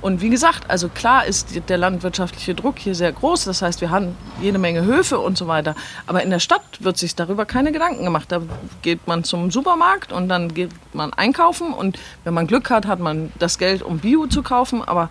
[0.01, 3.45] Und wie gesagt, also klar ist der landwirtschaftliche Druck hier sehr groß.
[3.45, 5.75] Das heißt, wir haben jede Menge Höfe und so weiter.
[6.07, 8.33] Aber in der Stadt wird sich darüber keine Gedanken gemacht.
[8.33, 8.41] Da
[8.81, 11.75] geht man zum Supermarkt und dann geht man einkaufen.
[11.75, 14.83] Und wenn man Glück hat, hat man das Geld, um Bio zu kaufen.
[14.83, 15.11] Aber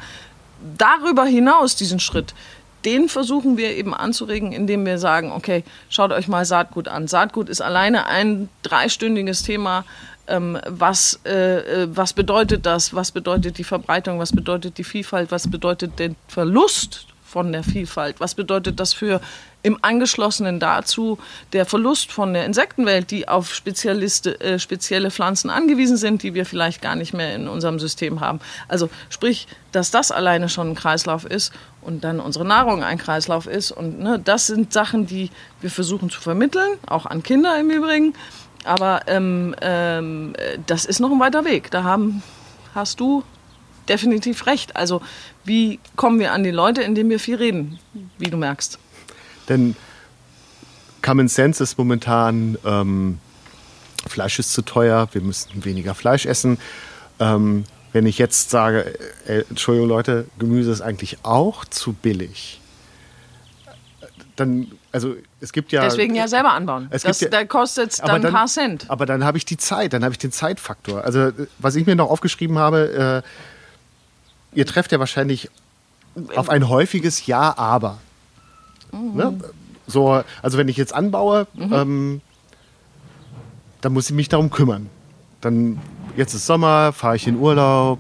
[0.77, 2.33] darüber hinaus diesen Schritt,
[2.85, 7.07] den versuchen wir eben anzuregen, indem wir sagen, okay, schaut euch mal Saatgut an.
[7.07, 9.85] Saatgut ist alleine ein dreistündiges Thema.
[10.27, 12.93] Ähm, was, äh, äh, was bedeutet das?
[12.93, 14.19] Was bedeutet die Verbreitung?
[14.19, 15.31] Was bedeutet die Vielfalt?
[15.31, 18.19] Was bedeutet der Verlust von der Vielfalt?
[18.19, 19.21] Was bedeutet das für
[19.61, 21.19] im Angeschlossenen dazu
[21.53, 26.45] der Verlust von der Insektenwelt, die auf Spezialiste, äh, spezielle Pflanzen angewiesen sind, die wir
[26.45, 28.39] vielleicht gar nicht mehr in unserem System haben.
[28.67, 33.47] Also sprich, dass das alleine schon ein Kreislauf ist und dann unsere Nahrung ein Kreislauf
[33.47, 33.71] ist.
[33.71, 35.29] Und ne, das sind Sachen, die
[35.61, 38.13] wir versuchen zu vermitteln, auch an Kinder im Übrigen.
[38.63, 40.33] Aber ähm, ähm,
[40.67, 41.71] das ist noch ein weiter Weg.
[41.71, 42.23] Da haben,
[42.73, 43.23] hast du
[43.89, 44.75] definitiv recht.
[44.75, 45.01] Also
[45.43, 47.79] wie kommen wir an die Leute, indem wir viel reden,
[48.17, 48.79] wie du merkst.
[49.49, 49.75] Denn
[51.01, 53.19] Common Sense ist momentan, ähm,
[54.07, 56.57] Fleisch ist zu teuer, wir müssen weniger Fleisch essen.
[57.19, 62.62] Ähm, wenn ich jetzt sage, äh, Entschuldigung Leute, Gemüse ist eigentlich auch zu billig,
[64.35, 65.81] dann, also es gibt ja.
[65.81, 66.88] Deswegen ja selber anbauen.
[66.91, 68.85] Es das, ja, da kostet es dann ein paar Cent.
[68.89, 71.03] Aber dann habe ich die Zeit, dann habe ich den Zeitfaktor.
[71.03, 73.23] Also, was ich mir noch aufgeschrieben habe,
[74.53, 75.49] äh, ihr trefft ja wahrscheinlich
[76.35, 77.99] auf ein häufiges Ja, aber.
[78.91, 79.15] Mhm.
[79.15, 79.39] Ne?
[79.88, 81.73] So, also wenn ich jetzt anbaue, mhm.
[81.73, 82.21] ähm,
[83.82, 84.89] dann muss ich mich darum kümmern.
[85.41, 85.80] Dann,
[86.15, 87.99] jetzt ist Sommer, fahre ich in Urlaub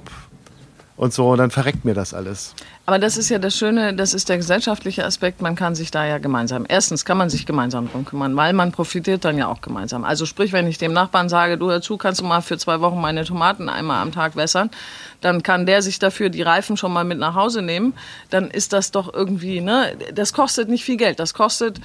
[0.99, 2.53] und so, und dann verreckt mir das alles.
[2.85, 6.05] Aber das ist ja das Schöne, das ist der gesellschaftliche Aspekt, man kann sich da
[6.05, 9.61] ja gemeinsam, erstens kann man sich gemeinsam drum kümmern, weil man profitiert dann ja auch
[9.61, 10.03] gemeinsam.
[10.03, 12.99] Also sprich, wenn ich dem Nachbarn sage, du dazu kannst du mal für zwei Wochen
[12.99, 14.71] meine Tomaten einmal am Tag wässern,
[15.21, 17.93] dann kann der sich dafür die Reifen schon mal mit nach Hause nehmen,
[18.29, 21.19] dann ist das doch irgendwie, ne, das kostet nicht viel Geld.
[21.21, 21.79] Das kostet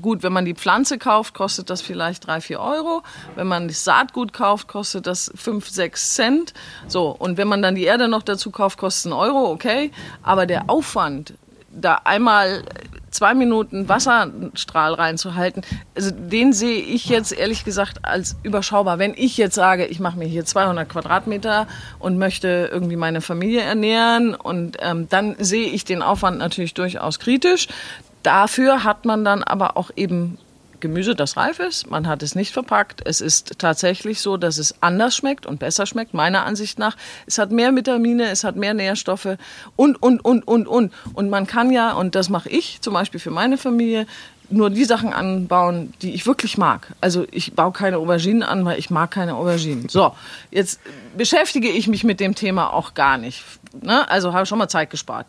[0.00, 3.02] Gut, wenn man die Pflanze kauft, kostet das vielleicht drei, vier Euro.
[3.34, 6.54] Wenn man das Saatgut kauft, kostet das fünf, sechs Cent.
[6.86, 9.90] So, und wenn man dann die Erde noch dazu kauft, kostet es einen Euro, okay.
[10.22, 11.34] Aber der Aufwand,
[11.70, 12.62] da einmal
[13.10, 15.62] zwei Minuten Wasserstrahl reinzuhalten,
[15.96, 18.98] also den sehe ich jetzt ehrlich gesagt als überschaubar.
[18.98, 21.66] Wenn ich jetzt sage, ich mache mir hier 200 Quadratmeter
[21.98, 27.18] und möchte irgendwie meine Familie ernähren und ähm, dann sehe ich den Aufwand natürlich durchaus
[27.18, 27.68] kritisch.
[28.22, 30.38] Dafür hat man dann aber auch eben
[30.80, 31.90] Gemüse, das reif ist.
[31.90, 33.02] Man hat es nicht verpackt.
[33.04, 36.96] Es ist tatsächlich so, dass es anders schmeckt und besser schmeckt, meiner Ansicht nach.
[37.26, 39.36] Es hat mehr Vitamine, es hat mehr Nährstoffe
[39.76, 40.92] und, und, und, und, und.
[41.14, 44.06] Und man kann ja, und das mache ich zum Beispiel für meine Familie,
[44.50, 46.94] nur die Sachen anbauen, die ich wirklich mag.
[47.02, 49.88] Also ich baue keine Auberginen an, weil ich mag keine Auberginen.
[49.88, 50.14] So,
[50.50, 50.80] jetzt
[51.16, 53.44] beschäftige ich mich mit dem Thema auch gar nicht.
[53.82, 54.08] Ne?
[54.08, 55.26] Also habe schon mal Zeit gespart.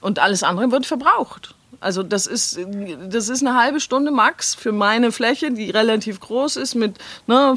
[0.00, 1.54] Und alles andere wird verbraucht.
[1.80, 2.58] Also das ist,
[3.08, 7.54] das ist eine halbe Stunde max für meine Fläche, die relativ groß ist mit ne,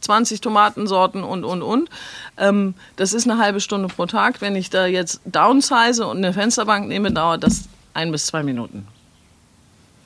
[0.00, 1.90] 20 Tomatensorten und, und, und.
[2.36, 4.40] Ähm, das ist eine halbe Stunde pro Tag.
[4.40, 8.86] Wenn ich da jetzt downsize und eine Fensterbank nehme, dauert das ein bis zwei Minuten.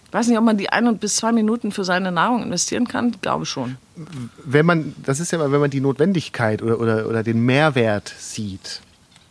[0.07, 3.11] Ich weiß nicht, ob man die ein bis zwei Minuten für seine Nahrung investieren kann.
[3.11, 3.77] Ich glaube schon.
[4.45, 8.13] Wenn man, das ist ja mal, wenn man die Notwendigkeit oder, oder, oder den Mehrwert
[8.19, 8.81] sieht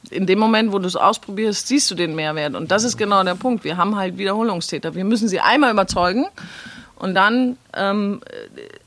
[0.09, 2.55] in dem Moment, wo du es ausprobierst, siehst du den Mehrwert.
[2.55, 3.63] Und das ist genau der Punkt.
[3.63, 4.95] Wir haben halt Wiederholungstäter.
[4.95, 6.25] Wir müssen sie einmal überzeugen
[7.03, 8.21] und dann, ähm,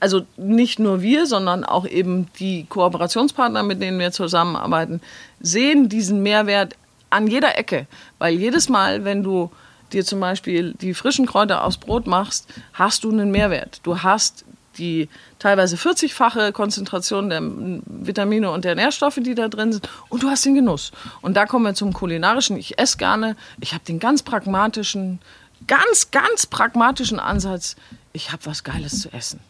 [0.01, 5.01] also nicht nur wir, sondern auch eben die Kooperationspartner, mit denen wir zusammenarbeiten,
[5.41, 6.77] sehen diesen Mehrwert
[7.11, 7.87] an jeder Ecke.
[8.19, 9.51] Weil jedes Mal, wenn du
[9.93, 13.81] dir zum Beispiel die frischen Kräuter aufs Brot machst, hast du einen Mehrwert.
[13.83, 14.45] Du hast
[14.79, 15.09] die
[15.39, 19.89] teilweise 40-fache Konzentration der Vitamine und der Nährstoffe, die da drin sind.
[20.09, 20.93] Und du hast den Genuss.
[21.23, 22.57] Und da kommen wir zum kulinarischen.
[22.57, 23.37] Ich esse gerne.
[23.61, 25.21] Ich habe den ganz pragmatischen,
[25.67, 27.77] ganz, ganz pragmatischen Ansatz.
[28.13, 29.41] Ich habe was Geiles zu essen.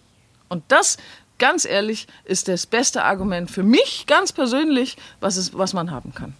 [0.48, 0.96] Und das,
[1.38, 6.14] ganz ehrlich, ist das beste Argument für mich ganz persönlich, was, es, was man haben
[6.14, 6.34] kann.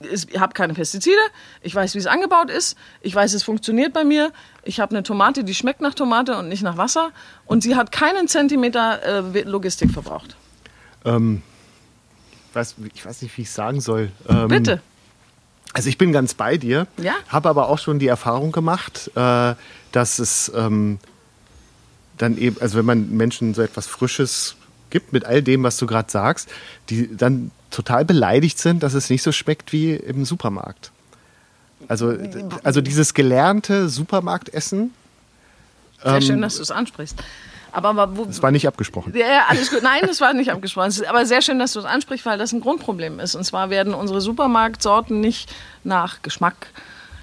[0.00, 1.18] Ich habe keine Pestizide,
[1.62, 4.32] ich weiß, wie es angebaut ist, ich weiß, es funktioniert bei mir.
[4.62, 7.10] Ich habe eine Tomate, die schmeckt nach Tomate und nicht nach Wasser
[7.46, 10.36] und sie hat keinen Zentimeter äh, Logistik verbraucht.
[11.04, 11.42] Ähm,
[12.48, 14.10] ich, weiß, ich weiß nicht, wie ich sagen soll.
[14.28, 14.80] Ähm, Bitte.
[15.74, 17.14] Also ich bin ganz bei dir, ja?
[17.28, 19.54] habe aber auch schon die Erfahrung gemacht, äh,
[19.92, 20.98] dass es ähm,
[22.16, 24.56] dann eben, also wenn man Menschen so etwas Frisches
[24.90, 26.48] gibt mit all dem, was du gerade sagst,
[26.88, 30.90] die dann total beleidigt sind, dass es nicht so schmeckt wie im Supermarkt.
[31.86, 32.16] Also,
[32.64, 34.92] also dieses gelernte Supermarktessen.
[36.02, 37.22] Sehr ähm, schön, dass du es ansprichst.
[37.70, 39.14] Aber, aber wo, Das war nicht abgesprochen.
[39.14, 39.82] Ja, alles gut.
[39.82, 40.88] Nein, das war nicht abgesprochen.
[40.88, 43.34] Es ist aber sehr schön, dass du es ansprichst, weil das ein Grundproblem ist.
[43.34, 45.52] Und zwar werden unsere Supermarktsorten nicht
[45.84, 46.68] nach Geschmack,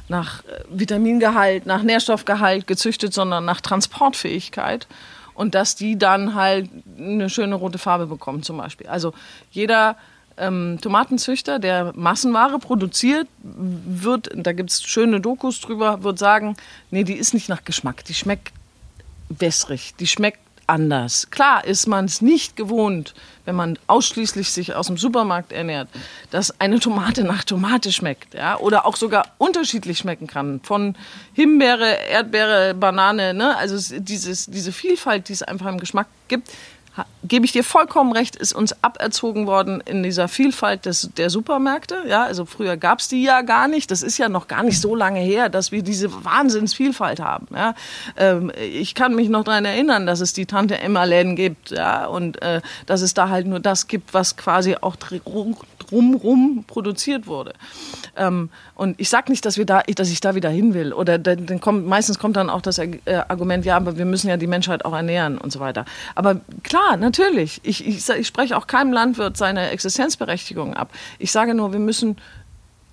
[0.07, 4.87] nach äh, Vitamingehalt, nach Nährstoffgehalt gezüchtet, sondern nach Transportfähigkeit.
[5.33, 8.87] Und dass die dann halt eine schöne rote Farbe bekommen, zum Beispiel.
[8.87, 9.13] Also
[9.51, 9.97] jeder
[10.37, 16.55] ähm, Tomatenzüchter, der Massenware produziert, wird, da gibt es schöne Dokus drüber, wird sagen,
[16.91, 18.51] nee, die ist nicht nach Geschmack, die schmeckt
[19.29, 21.29] wässrig, die schmeckt anders.
[21.29, 23.13] Klar ist man es nicht gewohnt,
[23.45, 25.87] wenn man ausschließlich sich aus dem Supermarkt ernährt,
[26.31, 30.59] dass eine Tomate nach Tomate schmeckt, ja, oder auch sogar unterschiedlich schmecken kann.
[30.63, 30.95] Von
[31.33, 33.55] Himbeere, Erdbeere, Banane, ne?
[33.57, 36.49] Also es- dieses, diese Vielfalt, die es einfach im Geschmack gibt,
[37.23, 42.03] gebe ich dir vollkommen recht, ist uns aberzogen worden in dieser Vielfalt des, der Supermärkte.
[42.07, 43.91] Ja, also früher gab es die ja gar nicht.
[43.91, 47.47] Das ist ja noch gar nicht so lange her, dass wir diese Wahnsinnsvielfalt haben.
[47.53, 47.75] Ja.
[48.17, 51.71] Ähm, ich kann mich noch daran erinnern, dass es die Tante Emma-Läden gibt.
[51.71, 54.95] Ja, und äh, dass es da halt nur das gibt, was quasi auch
[55.89, 57.53] drumrum produziert wurde.
[58.15, 60.93] Ähm, und ich sage nicht, dass, wir da, dass ich da wieder hin will.
[60.93, 64.37] Oder dann, kommt, meistens kommt dann auch das äh, Argument, ja, aber wir müssen ja
[64.37, 65.85] die Menschheit auch ernähren und so weiter.
[66.15, 67.61] Aber klar, natürlich.
[67.63, 70.91] Ich, ich, ich spreche auch keinem Landwirt seine Existenzberechtigung ab.
[71.19, 72.17] Ich sage nur, wir müssen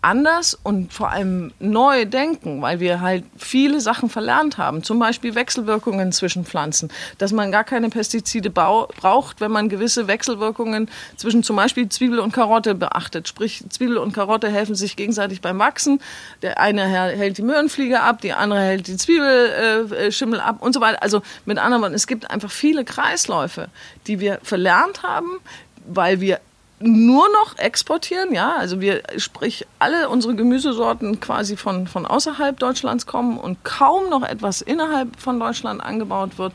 [0.03, 4.83] anders und vor allem neu denken, weil wir halt viele Sachen verlernt haben.
[4.83, 10.91] Zum Beispiel Wechselwirkungen zwischen Pflanzen, dass man gar keine Pestizide braucht, wenn man gewisse Wechselwirkungen
[11.17, 13.29] zwischen zum Beispiel Zwiebel und Karotte beachtet.
[13.29, 16.01] Sprich, Zwiebel und Karotte helfen sich gegenseitig beim Wachsen.
[16.43, 20.73] Der eine hält die Möhrenfliege ab, die andere hält die Zwiebelschimmel äh, Schimmel ab und
[20.73, 21.03] so weiter.
[21.03, 23.69] Also mit anderen Worten, es gibt einfach viele Kreisläufe,
[24.09, 25.39] die wir verlernt haben,
[25.87, 26.41] weil wir
[26.83, 33.07] nur noch exportieren, ja, also wir, sprich, alle unsere Gemüsesorten quasi von, von außerhalb Deutschlands
[33.07, 36.53] kommen und kaum noch etwas innerhalb von Deutschland angebaut wird.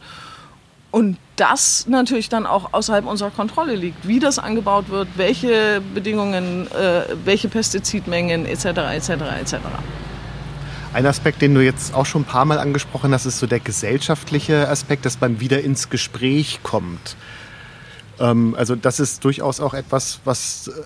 [0.92, 6.68] Und das natürlich dann auch außerhalb unserer Kontrolle liegt, wie das angebaut wird, welche Bedingungen,
[6.72, 8.66] äh, welche Pestizidmengen etc.
[8.66, 9.10] etc.
[9.40, 9.56] etc.
[10.94, 13.60] Ein Aspekt, den du jetzt auch schon ein paar Mal angesprochen hast, ist so der
[13.60, 17.16] gesellschaftliche Aspekt, dass man wieder ins Gespräch kommt.
[18.20, 20.82] Ähm, also das ist durchaus auch etwas, was äh,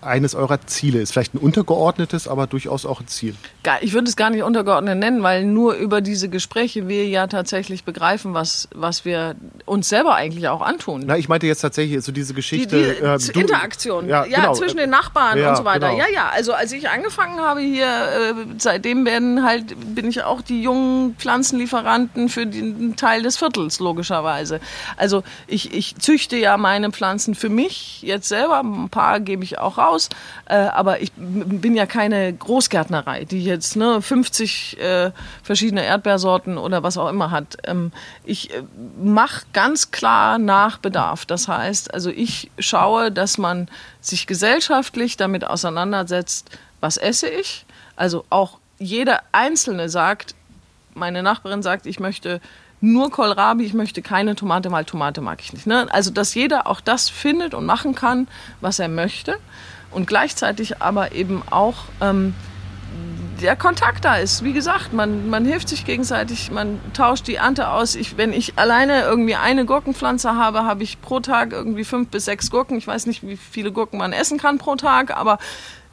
[0.00, 1.12] eines eurer Ziele ist.
[1.12, 3.34] Vielleicht ein untergeordnetes, aber durchaus auch ein Ziel.
[3.80, 7.84] Ich würde es gar nicht untergeordnet nennen, weil nur über diese Gespräche wir ja tatsächlich
[7.84, 11.02] begreifen, was, was wir uns selber eigentlich auch antun.
[11.06, 12.76] Na, ich meinte jetzt tatsächlich so diese Die, Geschichte.
[12.76, 14.54] die äh, Z- du- Interaktion, ja, genau.
[14.54, 15.88] zwischen den Nachbarn Ja, und so weiter.
[15.90, 15.98] genau.
[16.00, 16.30] Ja, ja.
[16.34, 21.14] Also als ich angefangen habe hier, äh, seitdem werden halt bin ich auch die jungen
[21.18, 24.60] Pflanzenlieferanten für den Teil des Viertels logischerweise.
[24.96, 28.60] Also ich, ich züchte ja meine Pflanzen für mich jetzt selber.
[28.60, 30.08] Ein paar gebe ich auch raus,
[30.46, 35.10] äh, aber ich bin ja keine Großgärtnerei, die jetzt ne 50 äh,
[35.42, 37.56] verschiedene Erdbeersorten oder was auch immer hat.
[37.64, 37.92] Ähm,
[38.24, 38.62] ich äh,
[39.02, 41.26] mache ganz klar nach Bedarf.
[41.26, 43.68] Das heißt, also ich schaue, dass man
[44.00, 47.64] sich gesellschaftlich damit auseinandersetzt, was esse ich.
[47.96, 50.34] Also auch jeder Einzelne sagt,
[50.94, 52.40] meine Nachbarin sagt, ich möchte
[52.84, 55.66] nur Kohlrabi, ich möchte keine Tomate, weil Tomate mag ich nicht.
[55.66, 55.86] Ne?
[55.90, 58.28] Also, dass jeder auch das findet und machen kann,
[58.60, 59.38] was er möchte.
[59.90, 62.34] Und gleichzeitig aber eben auch ähm,
[63.40, 64.44] der Kontakt da ist.
[64.44, 67.94] Wie gesagt, man, man hilft sich gegenseitig, man tauscht die Ernte aus.
[67.94, 72.26] Ich, wenn ich alleine irgendwie eine Gurkenpflanze habe, habe ich pro Tag irgendwie fünf bis
[72.26, 72.76] sechs Gurken.
[72.76, 75.38] Ich weiß nicht, wie viele Gurken man essen kann pro Tag, aber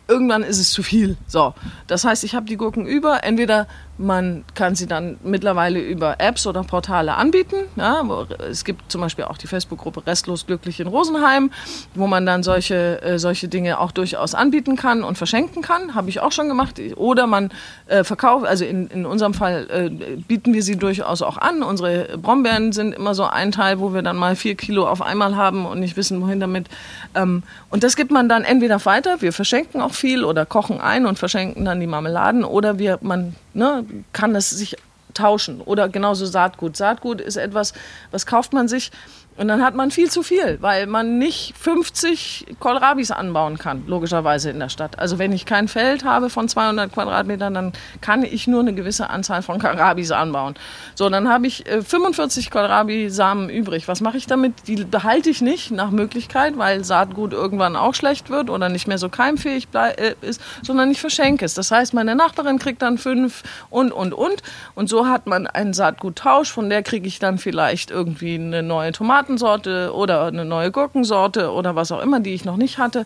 [0.07, 1.17] irgendwann ist es zu viel.
[1.27, 1.53] So,
[1.87, 3.23] das heißt, ich habe die Gurken über.
[3.23, 7.55] Entweder man kann sie dann mittlerweile über Apps oder Portale anbieten.
[7.75, 8.03] Ja,
[8.49, 11.51] es gibt zum Beispiel auch die Facebook-Gruppe Restlos Glücklich in Rosenheim,
[11.93, 15.93] wo man dann solche, äh, solche Dinge auch durchaus anbieten kann und verschenken kann.
[15.93, 16.81] Habe ich auch schon gemacht.
[16.95, 17.51] Oder man
[17.87, 21.61] äh, verkauft, also in, in unserem Fall äh, bieten wir sie durchaus auch an.
[21.61, 25.35] Unsere Brombeeren sind immer so ein Teil, wo wir dann mal vier Kilo auf einmal
[25.35, 26.67] haben und nicht wissen, wohin damit.
[27.13, 31.05] Ähm, und das gibt man dann entweder weiter, wir verschenken auch viel oder kochen ein
[31.05, 33.80] und verschenken dann die Marmeladen oder wir, man ne,
[34.13, 34.77] kann das sich
[35.13, 36.77] tauschen oder genauso Saatgut.
[36.77, 37.73] Saatgut ist etwas,
[38.11, 38.91] was kauft man sich
[39.37, 44.49] und dann hat man viel zu viel, weil man nicht 50 Kohlrabis anbauen kann, logischerweise
[44.49, 44.99] in der Stadt.
[44.99, 49.09] Also wenn ich kein Feld habe von 200 Quadratmetern, dann kann ich nur eine gewisse
[49.09, 50.55] Anzahl von Kohlrabis anbauen.
[50.95, 53.87] So, dann habe ich äh, 45 Kohlrabi-Samen übrig.
[53.87, 54.67] Was mache ich damit?
[54.67, 58.97] Die behalte ich nicht nach Möglichkeit, weil Saatgut irgendwann auch schlecht wird oder nicht mehr
[58.97, 61.53] so keimfähig äh, ist, sondern ich verschenke es.
[61.53, 64.43] Das heißt, meine Nachbarin kriegt dann fünf und, und, und.
[64.75, 66.51] Und so hat man einen Saatguttausch.
[66.51, 68.91] Von der kriege ich dann vielleicht irgendwie eine neue
[69.21, 73.05] Tomatensorte oder eine neue Gurkensorte oder was auch immer, die ich noch nicht hatte.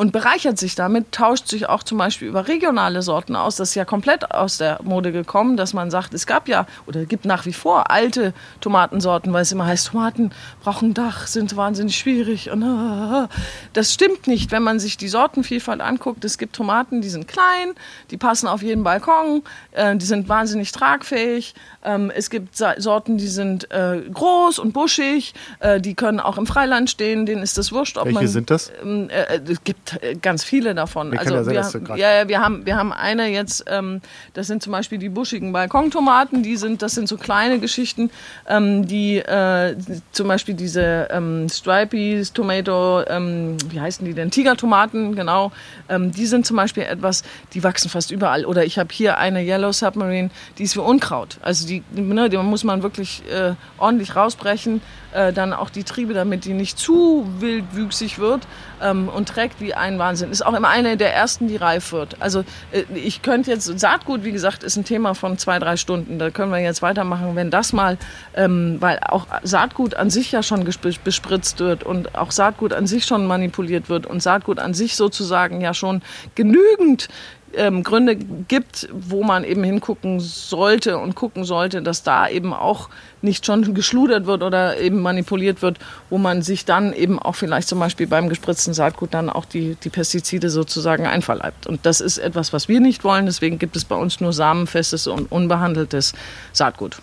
[0.00, 3.56] Und bereichert sich damit, tauscht sich auch zum Beispiel über regionale Sorten aus.
[3.56, 7.04] Das ist ja komplett aus der Mode gekommen, dass man sagt, es gab ja oder
[7.04, 8.32] gibt nach wie vor alte
[8.62, 10.30] Tomatensorten, weil es immer heißt, Tomaten
[10.62, 12.50] brauchen Dach, sind wahnsinnig schwierig.
[12.50, 13.28] Und, äh,
[13.74, 16.24] das stimmt nicht, wenn man sich die Sortenvielfalt anguckt.
[16.24, 17.74] Es gibt Tomaten, die sind klein,
[18.10, 19.42] die passen auf jeden Balkon,
[19.72, 21.54] äh, die sind wahnsinnig tragfähig.
[21.84, 26.46] Ähm, es gibt Sorten, die sind äh, groß und buschig, äh, die können auch im
[26.46, 27.98] Freiland stehen, denen ist das wurscht.
[27.98, 28.72] Ob Welche man, sind das?
[28.82, 29.89] Ähm, äh, es gibt
[30.22, 31.16] ganz viele davon.
[31.16, 34.00] also ja, sein, wir, ja, wir haben wir haben eine jetzt, ähm,
[34.34, 38.10] das sind zum Beispiel die buschigen Balkontomaten, die sind, das sind so kleine Geschichten,
[38.48, 39.76] ähm, die äh,
[40.12, 44.30] zum Beispiel diese ähm, Stripey Tomato, ähm, wie heißen die denn?
[44.30, 45.52] Tigertomaten, genau.
[45.88, 47.22] Ähm, die sind zum Beispiel etwas,
[47.54, 48.44] die wachsen fast überall.
[48.44, 51.38] Oder ich habe hier eine Yellow Submarine, die ist wie Unkraut.
[51.42, 54.80] Also die, ne, die muss man wirklich äh, ordentlich rausbrechen.
[55.12, 58.46] Äh, dann auch die Triebe, damit die nicht zu wildwüchsig wird
[58.80, 60.30] ähm, und trägt wie ein Wahnsinn.
[60.30, 62.16] Ist auch immer eine der ersten, die reif wird.
[62.20, 66.18] Also äh, ich könnte jetzt, Saatgut, wie gesagt, ist ein Thema von zwei, drei Stunden.
[66.18, 67.98] Da können wir jetzt weitermachen, wenn das mal,
[68.34, 73.04] ähm, weil auch Saatgut an sich ja schon bespritzt wird und auch Saatgut an sich
[73.04, 76.02] schon manipuliert wird und Saatgut an sich sozusagen ja schon
[76.34, 77.08] genügend
[77.54, 82.88] ähm, Gründe gibt, wo man eben hingucken sollte und gucken sollte, dass da eben auch
[83.22, 85.78] nicht schon geschludert wird oder eben manipuliert wird,
[86.08, 89.76] wo man sich dann eben auch vielleicht zum Beispiel beim gespritzten Saatgut dann auch die,
[89.82, 91.66] die Pestizide sozusagen einverleibt.
[91.66, 93.26] Und das ist etwas, was wir nicht wollen.
[93.26, 96.14] Deswegen gibt es bei uns nur samenfestes und unbehandeltes
[96.52, 96.98] Saatgut.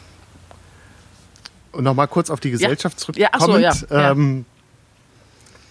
[1.72, 3.32] Und nochmal kurz auf die Gesellschaft ja.
[3.32, 3.62] zurückkommend.
[3.62, 4.12] Ja, so, ja.
[4.12, 4.46] Ähm,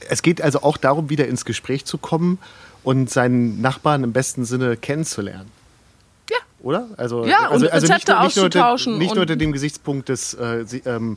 [0.09, 2.39] es geht also auch darum, wieder ins Gespräch zu kommen
[2.87, 5.51] und seinen Nachbarn im besten Sinne kennenzulernen.
[6.31, 6.37] Ja.
[6.61, 6.87] Oder?
[6.97, 8.93] Also, ja, also, und also Rezepte nicht, nicht auszutauschen.
[8.93, 11.17] Nur, nicht nur unter dem Gesichtspunkt des äh, ähm, äh,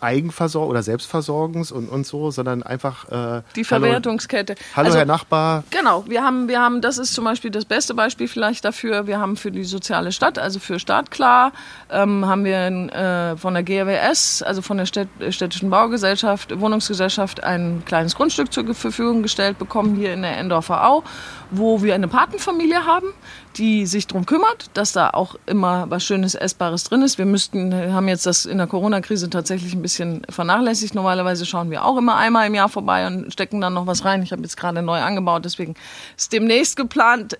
[0.00, 4.54] Eigenversorgung oder Selbstversorgens und, und so, sondern einfach äh, die Verwertungskette.
[4.74, 5.64] Hallo, also, Herr Nachbar.
[5.70, 9.06] Genau, wir haben, wir haben, das ist zum Beispiel das beste Beispiel vielleicht dafür.
[9.06, 11.52] Wir haben für die soziale Stadt, also für Startklar,
[11.90, 17.82] ähm, haben wir äh, von der GWS, also von der Städt, städtischen Baugesellschaft, Wohnungsgesellschaft, ein
[17.84, 21.04] kleines Grundstück zur Verfügung gestellt bekommen hier in der Endorfer Au,
[21.50, 23.12] wo wir eine Patenfamilie haben
[23.56, 27.18] die sich darum kümmert, dass da auch immer was Schönes, Essbares drin ist.
[27.18, 30.94] Wir müssten, haben jetzt das in der Corona-Krise tatsächlich ein bisschen vernachlässigt.
[30.94, 34.22] Normalerweise schauen wir auch immer einmal im Jahr vorbei und stecken dann noch was rein.
[34.22, 35.74] Ich habe jetzt gerade neu angebaut, deswegen
[36.16, 37.38] ist demnächst geplant.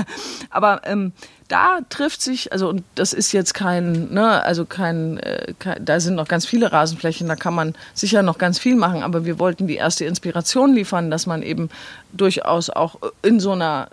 [0.50, 1.12] Aber ähm,
[1.48, 5.98] da trifft sich, also und das ist jetzt kein, ne, also kein, äh, kein, da
[5.98, 9.38] sind noch ganz viele Rasenflächen, da kann man sicher noch ganz viel machen, aber wir
[9.38, 11.70] wollten die erste Inspiration liefern, dass man eben
[12.12, 13.88] durchaus auch in so einer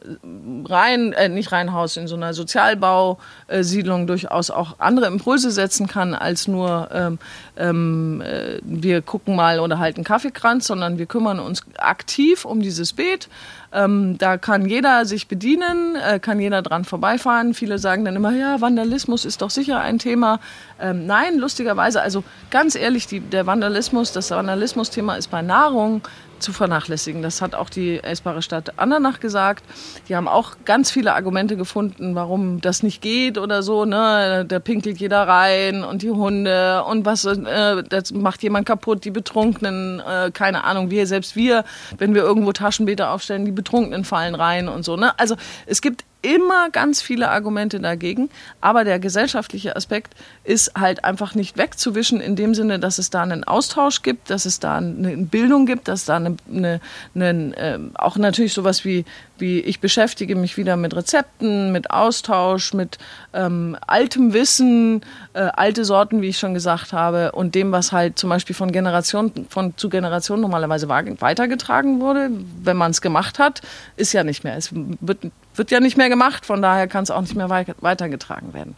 [0.66, 6.50] rein, äh, nicht Reihenhaus, in so einer Sozialbausiedlung durchaus auch andere Impulse setzen kann, als
[6.50, 7.20] nur ähm,
[7.56, 12.92] ähm, äh, wir gucken mal oder halten Kaffeekranz, sondern wir kümmern uns aktiv um dieses
[12.94, 13.30] Beet
[13.76, 17.54] ähm, da kann jeder sich bedienen, äh, kann jeder dran vorbeifahren.
[17.54, 20.40] Viele sagen dann immer, ja, Vandalismus ist doch sicher ein Thema.
[20.80, 26.02] Ähm, nein, lustigerweise, also ganz ehrlich, die, der Vandalismus, das Vandalismus-Thema ist bei Nahrung
[26.40, 27.22] zu vernachlässigen.
[27.22, 29.64] Das hat auch die essbare Stadt Andernach gesagt.
[30.08, 33.86] Die haben auch ganz viele Argumente gefunden, warum das nicht geht oder so.
[33.86, 34.46] Ne?
[34.48, 39.12] Da pinkelt jeder rein und die Hunde und was, äh, das macht jemand kaputt, die
[39.12, 41.66] Betrunkenen, äh, keine Ahnung, wir, selbst wir,
[41.98, 44.96] wenn wir irgendwo Taschenbeete aufstellen, die Betrunkenen fallen rein und so.
[44.96, 45.18] Ne?
[45.20, 48.30] Also es gibt immer ganz viele Argumente dagegen,
[48.62, 53.22] aber der gesellschaftliche Aspekt ist halt einfach nicht wegzuwischen in dem Sinne, dass es da
[53.22, 56.82] einen Austausch gibt, dass es da eine Bildung gibt, dass da eine, eine,
[57.14, 59.06] eine äh, auch natürlich sowas wie
[59.38, 62.98] wie ich beschäftige mich wieder mit Rezepten, mit Austausch, mit
[63.34, 65.02] ähm, altem Wissen,
[65.34, 68.72] äh, alte Sorten, wie ich schon gesagt habe, und dem, was halt zum Beispiel von
[68.72, 72.30] Generation von zu Generation normalerweise weitergetragen wurde.
[72.64, 73.62] Wenn man es gemacht hat,
[73.98, 74.58] ist ja nicht mehr.
[74.58, 75.20] Es wird
[75.56, 78.76] wird ja nicht mehr gemacht, von daher kann es auch nicht mehr weitergetragen werden.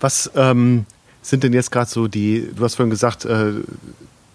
[0.00, 0.86] Was ähm,
[1.22, 3.52] sind denn jetzt gerade so die, du hast vorhin gesagt, äh,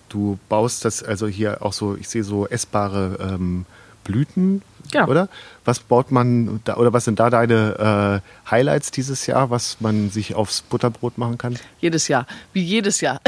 [0.09, 3.65] du baust das also hier auch so, ich sehe so essbare ähm,
[4.05, 4.61] Blüten,
[4.93, 5.07] ja.
[5.07, 5.27] oder?
[5.65, 10.09] Was baut man da, oder was sind da deine äh, Highlights dieses Jahr, was man
[10.09, 11.59] sich aufs Butterbrot machen kann?
[11.81, 13.19] Jedes Jahr, wie jedes Jahr.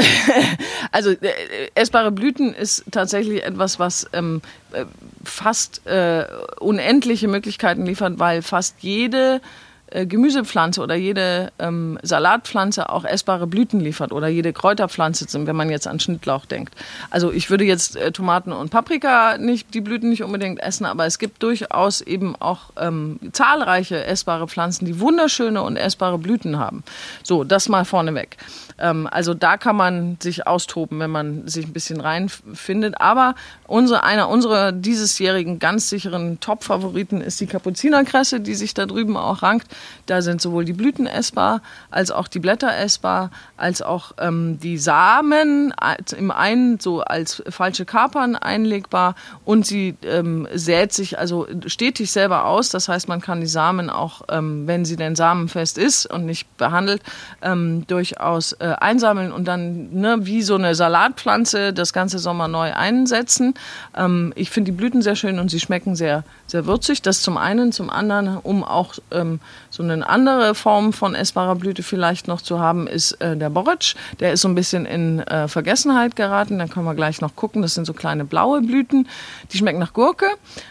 [0.92, 1.32] also äh,
[1.74, 4.40] essbare Blüten ist tatsächlich etwas, was ähm,
[4.72, 4.86] äh,
[5.22, 6.26] fast äh,
[6.60, 9.42] unendliche Möglichkeiten liefert, weil fast jede
[9.90, 15.70] äh, Gemüsepflanze oder jede ähm, Salatpflanze auch essbare Blüten liefert oder jede Kräuterpflanze, wenn man
[15.70, 16.74] jetzt an Schnittlauch denkt.
[17.10, 21.06] Also ich würde jetzt äh, Tomaten und Paprika nicht, die Blüten nicht unbedingt essen, aber
[21.06, 26.84] es gibt durchaus eben auch ähm, zahlreiche essbare Pflanzen, die wunderschöne und essbare Blüten haben.
[27.22, 28.36] So, das mal vorneweg.
[28.78, 33.00] Ähm, also da kann man sich austoben, wenn man sich ein bisschen reinfindet.
[33.00, 33.34] Aber
[33.66, 39.42] unsere, einer unserer diesesjährigen ganz sicheren Top-Favoriten ist die Kapuzinerkresse, die sich da drüben auch
[39.42, 39.68] rankt.
[40.06, 44.78] Da sind sowohl die Blüten essbar, als auch die Blätter essbar, als auch ähm, die
[44.78, 45.74] Samen
[46.16, 49.14] im einen so als falsche Kapern einlegbar
[49.44, 52.70] und sie ähm, sät sich also stetig selber aus.
[52.70, 56.56] Das heißt, man kann die Samen auch, ähm, wenn sie denn samenfest ist und nicht
[56.56, 57.02] behandelt,
[57.42, 62.72] ähm, durchaus äh, einsammeln und dann ne, wie so eine Salatpflanze das ganze Sommer neu
[62.74, 63.54] einsetzen.
[63.96, 67.02] Ähm, ich finde die Blüten sehr schön und sie schmecken sehr, sehr würzig.
[67.02, 69.40] Das zum einen, zum anderen, um auch ähm,
[69.70, 73.94] so eine andere Form von essbarer Blüte vielleicht noch zu haben, ist äh, der Borretsch.
[74.20, 76.58] Der ist so ein bisschen in äh, Vergessenheit geraten.
[76.58, 77.62] Da können wir gleich noch gucken.
[77.62, 79.08] Das sind so kleine blaue Blüten.
[79.52, 80.26] Die schmecken nach Gurke.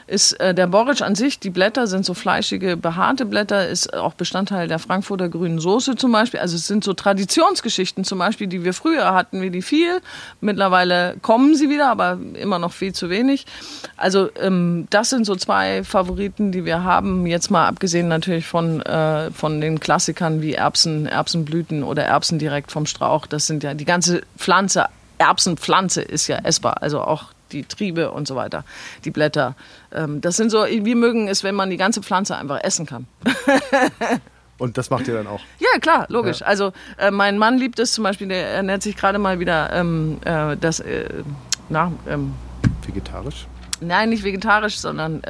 [0.08, 4.14] Ist äh, der Borretsch an sich, die Blätter sind so fleischige, behaarte Blätter, ist auch
[4.14, 6.40] Bestandteil der Frankfurter grünen Soße zum Beispiel.
[6.40, 10.02] Also es sind so Traditionsgeschichten zum Beispiel, die wir früher hatten, wie die viel.
[10.42, 13.46] Mittlerweile kommen sie wieder, aber immer noch viel zu wenig.
[13.96, 17.26] Also ähm, das sind so zwei Favoriten, die wir haben.
[17.26, 22.72] Jetzt mal abgesehen natürlich von äh, von den Klassikern wie Erbsen, Erbsenblüten oder Erbsen direkt
[22.72, 23.26] vom Strauch.
[23.28, 28.28] Das sind ja die ganze Pflanze, Erbsenpflanze ist ja essbar, also auch die Triebe und
[28.28, 28.64] so weiter,
[29.06, 29.56] die Blätter.
[29.94, 33.08] Ähm, das sind so, wir mögen es, wenn man die ganze Pflanze einfach essen kann.
[34.58, 35.42] Und das macht ihr dann auch?
[35.60, 36.40] Ja, klar, logisch.
[36.40, 36.48] Ja.
[36.48, 40.18] Also äh, mein Mann liebt es zum Beispiel, der ernährt sich gerade mal wieder ähm,
[40.26, 41.10] äh, das, äh,
[41.70, 42.34] na, ähm,
[42.86, 43.48] Vegetarisch?
[43.82, 45.22] Nein, nicht vegetarisch, sondern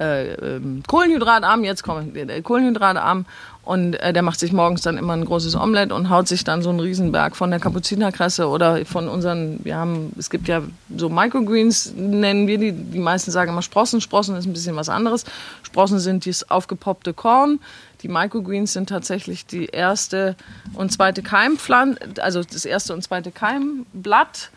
[0.00, 3.26] äh, äh, ähm, kohlenhydratarm, jetzt komme ich, kohlenhydratarm
[3.64, 6.62] und äh, der macht sich morgens dann immer ein großes Omelett und haut sich dann
[6.62, 10.62] so einen Riesenberg von der Kapuzinerkresse oder von unseren, wir haben, es gibt ja
[10.96, 14.00] so Microgreens, nennen wir die, die meisten sagen immer Sprossen.
[14.00, 15.24] Sprossen ist ein bisschen was anderes.
[15.62, 17.60] Sprossen sind dieses aufgepoppte Korn.
[18.02, 20.36] Die Microgreens sind tatsächlich die erste
[20.74, 24.50] und zweite Keimpflanze, also das erste und zweite Keimblatt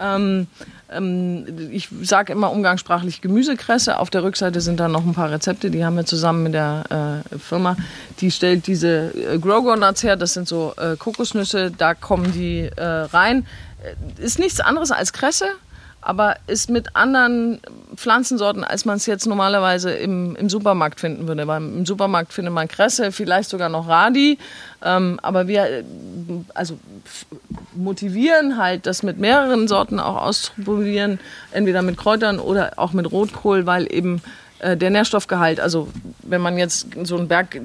[0.00, 0.46] ähm,
[0.90, 3.98] ähm, ich sage immer umgangssprachlich Gemüsekresse.
[3.98, 7.22] Auf der Rückseite sind da noch ein paar Rezepte, die haben wir zusammen mit der
[7.32, 7.76] äh, Firma.
[8.20, 12.70] Die stellt diese äh, Grogo Nuts her, das sind so äh, Kokosnüsse, da kommen die
[12.76, 13.46] äh, rein.
[13.82, 15.46] Äh, ist nichts anderes als Kresse,
[16.02, 17.60] aber ist mit anderen
[17.94, 21.46] Pflanzensorten, als man es jetzt normalerweise im, im Supermarkt finden würde.
[21.46, 24.38] Weil Im Supermarkt findet man Kresse, vielleicht sogar noch Radi,
[24.82, 25.84] ähm, aber wir
[26.54, 26.78] also
[27.74, 31.20] motivieren halt, das mit mehreren Sorten auch auszuprobieren,
[31.52, 34.22] entweder mit Kräutern oder auch mit Rotkohl, weil eben
[34.60, 35.88] äh, der Nährstoffgehalt, also
[36.22, 37.60] wenn man jetzt so einen Berg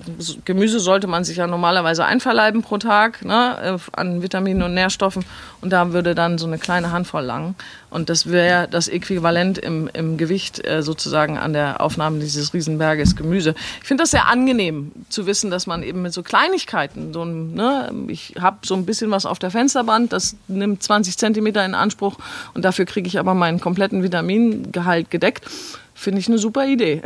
[0.45, 5.25] Gemüse sollte man sich ja normalerweise einverleiben pro Tag ne, äh, an Vitaminen und Nährstoffen
[5.65, 7.55] und da würde dann so eine kleine Handvoll lang
[7.89, 13.15] und das wäre das Äquivalent im, im Gewicht äh, sozusagen an der Aufnahme dieses Riesenberges
[13.15, 13.55] Gemüse.
[13.81, 17.55] Ich finde das sehr angenehm zu wissen, dass man eben mit so Kleinigkeiten, so ein,
[17.55, 21.73] ne, ich habe so ein bisschen was auf der Fensterband, das nimmt 20 Zentimeter in
[21.73, 22.17] Anspruch
[22.53, 25.49] und dafür kriege ich aber meinen kompletten Vitamingehalt gedeckt
[25.97, 27.01] Finde ich eine super Idee.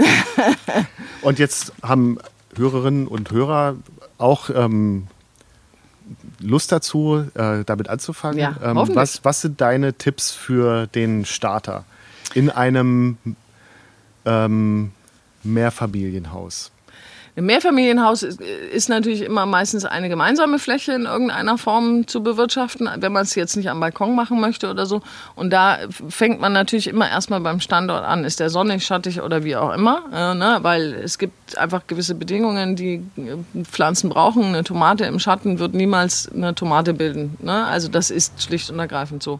[1.22, 2.18] und jetzt haben
[2.56, 3.76] Hörerinnen und Hörer
[4.18, 5.06] auch ähm,
[6.40, 8.40] Lust dazu, äh, damit anzufangen.
[8.40, 11.86] Ja, ähm, was, was sind deine Tipps für den Starter
[12.34, 13.18] in einem
[14.26, 14.92] ähm,
[15.44, 16.72] Mehrfamilienhaus?
[17.36, 23.12] Ein Mehrfamilienhaus ist, natürlich immer meistens eine gemeinsame Fläche in irgendeiner Form zu bewirtschaften, wenn
[23.12, 25.02] man es jetzt nicht am Balkon machen möchte oder so.
[25.36, 25.78] Und da
[26.10, 28.26] fängt man natürlich immer erstmal beim Standort an.
[28.26, 30.04] Ist der sonnig, schattig oder wie auch immer?
[30.12, 30.60] Äh, ne?
[30.62, 34.44] Weil es gibt einfach gewisse Bedingungen, die äh, Pflanzen brauchen.
[34.46, 37.38] Eine Tomate im Schatten wird niemals eine Tomate bilden.
[37.42, 37.66] Ne?
[37.66, 39.40] Also das ist schlicht und ergreifend so.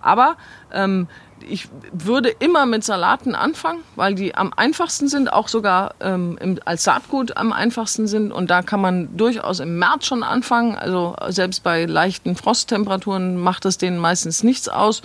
[0.00, 0.36] Aber
[0.72, 1.08] ähm,
[1.42, 6.58] ich würde immer mit Salaten anfangen, weil die am einfachsten sind, auch sogar ähm, im,
[6.64, 8.32] als Saatgut am einfachsten sind.
[8.32, 10.76] Und da kann man durchaus im März schon anfangen.
[10.76, 15.02] Also selbst bei leichten Frosttemperaturen macht es denen meistens nichts aus.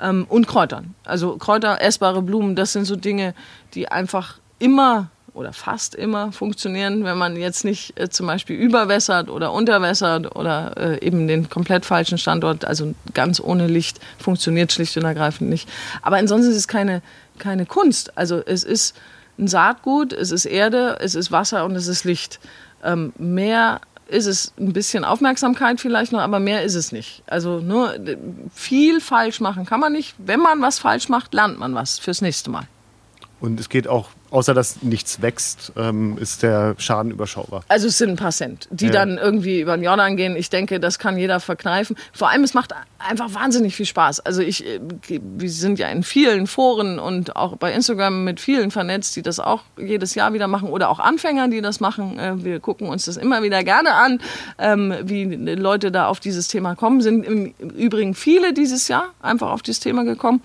[0.00, 0.94] Ähm, und Kräutern.
[1.04, 3.34] Also Kräuter, essbare Blumen, das sind so Dinge,
[3.74, 9.28] die einfach immer oder fast immer funktionieren, wenn man jetzt nicht äh, zum Beispiel überwässert
[9.30, 14.96] oder unterwässert oder äh, eben den komplett falschen Standort, also ganz ohne Licht, funktioniert schlicht
[14.96, 15.68] und ergreifend nicht.
[16.02, 17.02] Aber ansonsten ist es keine,
[17.38, 18.16] keine Kunst.
[18.16, 18.96] Also es ist
[19.38, 22.40] ein Saatgut, es ist Erde, es ist Wasser und es ist Licht.
[22.82, 27.22] Ähm, mehr ist es ein bisschen Aufmerksamkeit vielleicht noch, aber mehr ist es nicht.
[27.26, 27.94] Also nur
[28.52, 30.14] viel falsch machen kann man nicht.
[30.18, 32.66] Wenn man was falsch macht, lernt man was fürs nächste Mal.
[33.40, 37.62] Und es geht auch außer dass nichts wächst, ähm, ist der Schaden überschaubar.
[37.68, 38.92] Also es sind ein paar Cent, die ja.
[38.92, 40.36] dann irgendwie über den Jordan gehen.
[40.36, 41.96] Ich denke, das kann jeder verkneifen.
[42.12, 44.20] Vor allem, es macht einfach wahnsinnig viel Spaß.
[44.20, 48.70] Also ich, äh, wir sind ja in vielen Foren und auch bei Instagram mit vielen
[48.70, 52.18] vernetzt, die das auch jedes Jahr wieder machen oder auch Anfänger, die das machen.
[52.18, 54.20] Äh, wir gucken uns das immer wieder gerne an,
[54.58, 57.00] ähm, wie Leute da auf dieses Thema kommen.
[57.00, 60.42] Sind im Übrigen viele dieses Jahr einfach auf dieses Thema gekommen.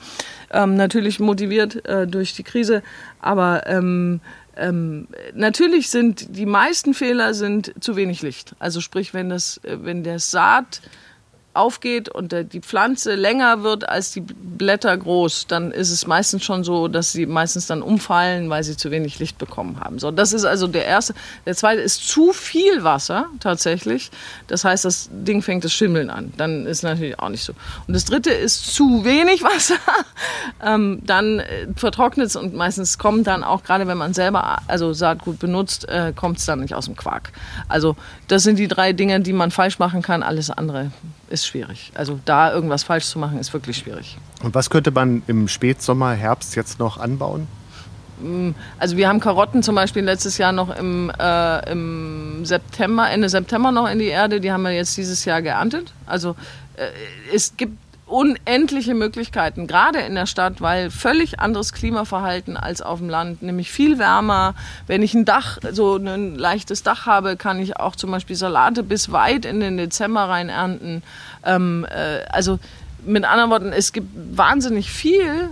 [0.51, 2.81] Ähm, natürlich motiviert äh, durch die Krise,
[3.25, 4.21] aber ähm,
[4.55, 8.55] ähm, natürlich sind die meisten Fehler sind zu wenig Licht.
[8.59, 10.81] Also sprich, wenn das, äh, wenn der Saat
[11.55, 16.63] aufgeht und die Pflanze länger wird als die Blätter groß, dann ist es meistens schon
[16.63, 19.99] so, dass sie meistens dann umfallen, weil sie zu wenig Licht bekommen haben.
[19.99, 21.13] So, das ist also der erste.
[21.45, 24.11] Der zweite ist zu viel Wasser tatsächlich.
[24.47, 26.33] Das heißt, das Ding fängt das Schimmeln an.
[26.37, 27.53] Dann ist natürlich auch nicht so.
[27.87, 29.75] Und das dritte ist zu wenig Wasser.
[30.65, 34.93] ähm, dann äh, vertrocknet es und meistens kommt dann auch, gerade wenn man selber also
[34.93, 37.31] Saatgut benutzt, äh, kommt es dann nicht aus dem Quark.
[37.67, 37.95] Also
[38.27, 40.23] das sind die drei Dinge, die man falsch machen kann.
[40.23, 40.91] Alles andere
[41.29, 41.91] ist schwierig.
[41.95, 44.17] Also da irgendwas falsch zu machen, ist wirklich schwierig.
[44.43, 47.47] Und was könnte man im Spätsommer, Herbst jetzt noch anbauen?
[48.21, 53.29] Mm, also wir haben Karotten zum Beispiel letztes Jahr noch im, äh, im September, Ende
[53.29, 54.39] September noch in die Erde.
[54.39, 55.93] Die haben wir jetzt dieses Jahr geerntet.
[56.05, 56.35] Also
[56.75, 56.87] äh,
[57.33, 57.77] es gibt
[58.07, 63.71] unendliche Möglichkeiten, gerade in der Stadt, weil völlig anderes Klimaverhalten als auf dem Land, nämlich
[63.71, 64.53] viel wärmer.
[64.85, 68.83] Wenn ich ein Dach, so ein leichtes Dach habe, kann ich auch zum Beispiel Salate
[68.83, 71.01] bis weit in den Dezember rein ernten.
[71.43, 72.59] Ähm, äh, also
[73.05, 75.49] mit anderen Worten, es gibt wahnsinnig viel,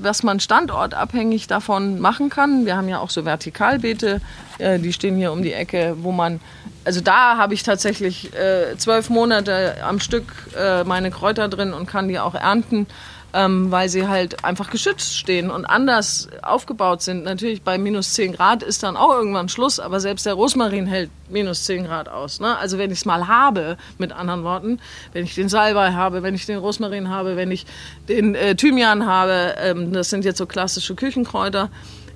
[0.00, 2.66] was man standortabhängig davon machen kann.
[2.66, 4.20] Wir haben ja auch so Vertikalbeete,
[4.58, 6.40] äh, die stehen hier um die Ecke, wo man
[6.84, 10.24] also da habe ich tatsächlich äh, zwölf Monate am Stück
[10.56, 12.86] äh, meine Kräuter drin und kann die auch ernten,
[13.34, 17.24] ähm, weil sie halt einfach geschützt stehen und anders aufgebaut sind.
[17.24, 21.10] Natürlich bei minus zehn Grad ist dann auch irgendwann Schluss, aber selbst der Rosmarin hält
[21.30, 22.40] minus zehn Grad aus.
[22.40, 22.56] Ne?
[22.58, 24.80] Also wenn ich es mal habe, mit anderen Worten,
[25.12, 27.64] wenn ich den Salbei habe, wenn ich den Rosmarin habe, wenn ich
[28.08, 31.70] den äh, Thymian habe, ähm, das sind jetzt so klassische Küchenkräuter,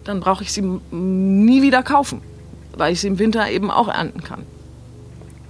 [0.04, 2.20] dann brauche ich sie nie wieder kaufen,
[2.76, 4.44] weil ich sie im Winter eben auch ernten kann.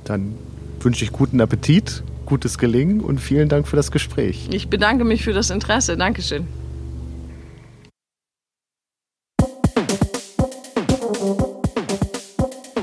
[0.07, 0.35] Dann
[0.81, 4.49] wünsche ich guten Appetit, gutes Gelingen und vielen Dank für das Gespräch.
[4.53, 5.97] Ich bedanke mich für das Interesse.
[5.97, 6.47] Dankeschön.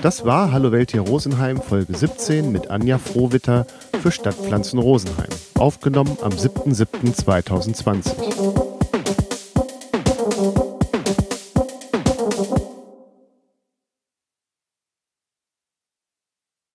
[0.01, 3.65] Das war Hallo Welt hier Rosenheim, Folge 17 mit Anja Frohwitter
[4.01, 5.29] für Stadtpflanzen Rosenheim.
[5.57, 8.52] Aufgenommen am 7.7.2020.